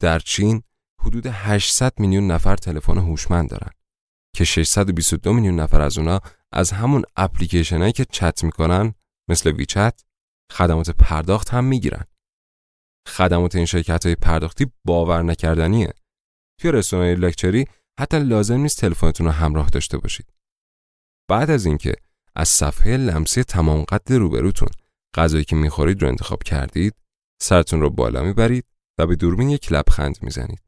در 0.00 0.18
چین 0.18 0.62
حدود 1.00 1.26
800 1.26 2.00
میلیون 2.00 2.26
نفر 2.26 2.56
تلفن 2.56 2.98
هوشمند 2.98 3.50
دارن 3.50 3.70
که 4.36 4.44
622 4.44 5.32
میلیون 5.32 5.60
نفر 5.60 5.80
از 5.80 5.98
اونا 5.98 6.20
از 6.52 6.70
همون 6.70 7.02
اپلیکیشن 7.16 7.78
هایی 7.78 7.92
که 7.92 8.04
چت 8.04 8.44
می‌کنن 8.44 8.94
مثل 9.28 9.50
ویچت 9.50 10.04
خدمات 10.52 10.90
پرداخت 10.90 11.48
هم 11.48 11.64
می‌گیرن. 11.64 12.04
خدمات 13.08 13.54
این 13.54 13.66
شرکت 13.66 14.06
های 14.06 14.14
پرداختی 14.14 14.72
باور 14.84 15.22
نکردنیه. 15.22 15.92
توی 16.60 16.72
رستوران 16.72 17.06
لکچری 17.06 17.66
حتی 18.00 18.18
لازم 18.18 18.60
نیست 18.60 18.80
تلفنتون 18.80 19.26
رو 19.26 19.32
همراه 19.32 19.68
داشته 19.68 19.98
باشید. 19.98 20.32
بعد 21.28 21.50
از 21.50 21.66
اینکه 21.66 21.94
از 22.36 22.48
صفحه 22.48 22.96
لمسی 22.96 23.44
تمام 23.44 23.84
قد 23.84 24.12
روبروتون 24.12 24.68
غذایی 25.14 25.44
که 25.44 25.56
می‌خورید 25.56 26.02
رو 26.02 26.08
انتخاب 26.08 26.42
کردید 26.42 26.94
سرتون 27.42 27.80
رو 27.80 27.90
بالا 27.90 28.22
می‌برید 28.22 28.64
و 28.98 29.06
به 29.06 29.16
دوربین 29.16 29.50
یک 29.50 29.72
لبخند 29.72 30.18
می‌زنید 30.22 30.62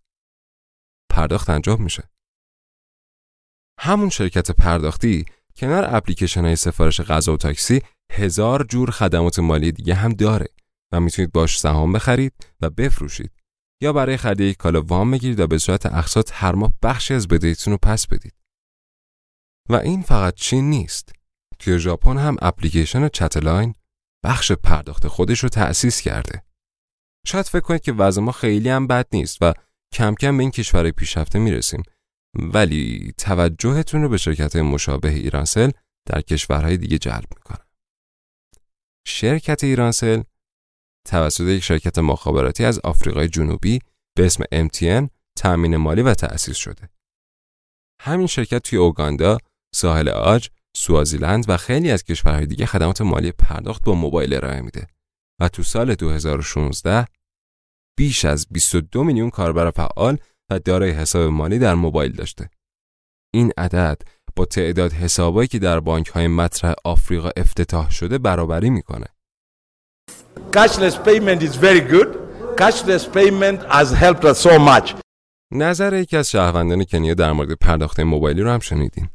پرداخت 1.11 1.51
انجام 1.51 1.83
میشه 1.83 2.11
همون 3.81 4.09
شرکت 4.09 4.51
پرداختی 4.51 5.25
کنار 5.57 5.95
اپلیکیشن 5.97 6.45
های 6.45 6.57
سفارش 6.57 7.01
غذا 7.01 7.33
و 7.33 7.37
تاکسی 7.37 7.83
هزار 8.13 8.65
جور 8.65 8.91
خدمات 8.91 9.39
مالی 9.39 9.73
دیگه 9.73 9.95
هم 9.95 10.13
داره 10.13 10.49
و 10.93 11.01
می‌تونید 11.01 11.33
باش 11.33 11.61
سهام 11.61 11.93
بخرید 11.93 12.33
و 12.61 12.71
بفروشید 12.71 13.33
یا 13.83 13.93
برای 13.93 14.17
خرید 14.17 14.41
یک 14.41 14.57
کالا 14.57 14.83
وام 14.83 15.11
بگیرید 15.11 15.41
و 15.41 15.47
به 15.47 15.59
صورت 15.59 15.87
اقساط 15.87 16.31
هر 16.35 16.55
ماه 16.55 16.75
بخشی 16.83 17.15
از 17.15 17.29
بدهیتون 17.29 17.73
رو 17.73 17.79
پس 17.83 18.07
بدید. 18.07 18.35
و 19.69 19.75
این 19.75 20.03
فقط 20.03 20.35
چین 20.35 20.71
نیست. 20.71 21.13
توی 21.59 21.79
ژاپن 21.79 22.19
هم 22.19 22.37
اپلیکیشن 22.43 23.09
چتلاین 23.09 23.75
بخش 24.25 24.53
پرداخت 24.53 25.09
خودش 25.09 25.41
رو 25.41 25.49
تأسیس 25.49 26.01
کرده. 26.01 26.43
شاید 27.27 27.47
فکر 27.47 27.61
کنید 27.61 27.81
که 27.81 27.93
وضع 27.93 28.23
ما 28.23 28.33
خیلی 28.33 28.69
هم 28.69 28.87
بد 28.87 29.07
نیست 29.13 29.39
و 29.41 29.53
کم 29.93 30.15
کم 30.15 30.37
به 30.37 30.43
این 30.43 30.51
کشورهای 30.51 30.93
پیشرفته 30.93 31.39
می‌رسیم 31.39 31.83
ولی 32.35 33.13
توجهتون 33.19 34.03
رو 34.03 34.09
به 34.09 34.17
شرکت 34.17 34.57
مشابه 34.57 35.09
ایرانسل 35.09 35.71
در 36.07 36.21
کشورهای 36.21 36.77
دیگه 36.77 36.99
جلب 36.99 37.27
می‌کنه. 37.37 37.67
شرکت 39.07 39.65
ایرانسل 39.65 40.23
توسط 41.07 41.45
یک 41.45 41.63
شرکت 41.63 41.99
مخابراتی 41.99 42.65
از 42.65 42.79
آفریقای 42.79 43.29
جنوبی 43.29 43.79
به 44.17 44.27
اسم 44.27 44.45
MTN 44.45 45.09
تأمین 45.37 45.77
مالی 45.77 46.03
و 46.03 46.15
تأسیس 46.15 46.57
شده. 46.57 46.89
همین 48.01 48.27
شرکت 48.27 48.59
توی 48.59 48.79
اوگاندا، 48.79 49.39
ساحل 49.75 50.09
آج، 50.09 50.49
سوازیلند 50.77 51.45
و 51.49 51.57
خیلی 51.57 51.91
از 51.91 52.05
کشورهای 52.05 52.47
دیگه 52.47 52.67
خدمات 52.67 53.01
مالی 53.01 53.33
پرداخت 53.33 53.85
با 53.85 53.95
موبایل 53.95 54.35
ارائه 54.35 54.61
میده 54.61 54.87
و 55.41 55.49
تو 55.49 55.63
سال 55.63 55.95
2016 55.95 57.07
بیش 57.99 58.25
از 58.25 58.47
22 58.51 59.05
میلیون 59.05 59.31
کاربر 59.31 59.71
فعال 59.71 60.19
و 60.51 60.59
دارای 60.59 60.91
حساب 60.91 61.23
مالی 61.23 61.59
در 61.59 61.75
موبایل 61.75 62.13
داشته. 62.13 62.51
این 63.35 63.53
عدد 63.57 64.03
با 64.37 64.45
تعداد 64.45 64.93
حسابایی 64.93 65.49
که 65.49 65.59
در 65.59 65.81
بانک 65.81 66.09
های 66.09 66.29
مطرح 66.29 66.75
آفریقا 66.85 67.31
افتتاح 67.37 67.91
شده 67.91 68.19
برابری 68.19 68.71
می‌کنه. 68.71 69.07
Cashless 70.53 70.97
payment 71.07 71.41
is 71.43 71.57
very 71.57 71.81
good. 71.81 72.09
Cashless 72.61 73.05
payment 73.17 73.59
has 73.69 73.89
helped 73.93 74.25
us 74.25 74.39
so 74.39 74.59
much. 74.59 74.95
نظر 75.53 75.95
یکی 75.95 76.17
از 76.17 76.31
شهروندان 76.31 76.85
کنیا 76.85 77.15
در 77.15 77.33
مورد 77.33 77.53
پرداخت 77.53 78.01
موبایلی 78.01 78.43
رو 78.43 78.51
هم 78.51 78.61
شنیدیم. 78.61 79.11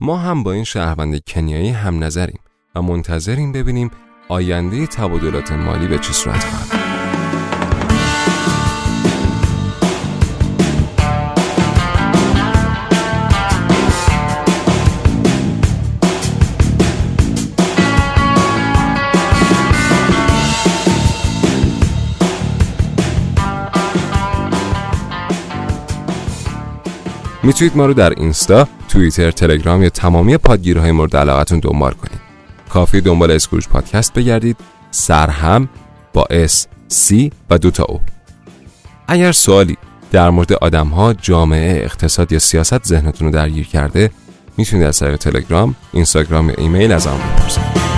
ما 0.00 0.16
هم 0.16 0.42
با 0.42 0.52
این 0.52 0.64
شهروند 0.64 1.24
کنیایی 1.24 1.68
هم 1.70 2.04
نظریم 2.04 2.38
و 2.74 2.82
منتظریم 2.82 3.52
ببینیم 3.52 3.90
آینده 4.28 4.86
تبادلات 4.86 5.52
مالی 5.52 5.86
به 5.86 5.98
چه 5.98 6.12
صورت 6.12 6.44
خواهد. 6.44 6.78
می‌تونید 27.42 27.76
ما 27.76 27.86
رو 27.86 27.94
در 27.94 28.10
اینستا، 28.10 28.68
توییتر، 28.88 29.30
تلگرام 29.30 29.82
یا 29.82 29.88
تمامی 29.88 30.36
پادگیرهای 30.36 30.92
مورد 30.92 31.16
علاقتون 31.16 31.58
دنبال 31.58 31.92
کنید. 31.92 32.20
کافیه 32.68 33.00
دنبال 33.00 33.30
اسکروج 33.30 33.68
پادکست 33.68 34.14
بگردید 34.14 34.56
سرهم 34.90 35.68
با 36.12 36.26
S 36.30 36.66
C 36.88 37.32
و 37.50 37.58
دوتا 37.58 37.84
O 37.84 38.00
اگر 39.08 39.32
سوالی 39.32 39.76
در 40.12 40.30
مورد 40.30 40.52
آدم 40.52 40.88
ها، 40.88 41.14
جامعه، 41.14 41.84
اقتصاد 41.84 42.32
یا 42.32 42.38
سیاست 42.38 42.84
ذهنتون 42.84 43.28
رو 43.28 43.34
درگیر 43.34 43.66
کرده 43.66 44.10
می‌تونید 44.56 44.86
از 44.86 44.98
طریق 44.98 45.16
تلگرام، 45.16 45.74
اینستاگرام 45.92 46.48
یا 46.48 46.54
ایمیل 46.58 46.92
ازمون 46.92 47.18
بپرسید. 47.18 47.97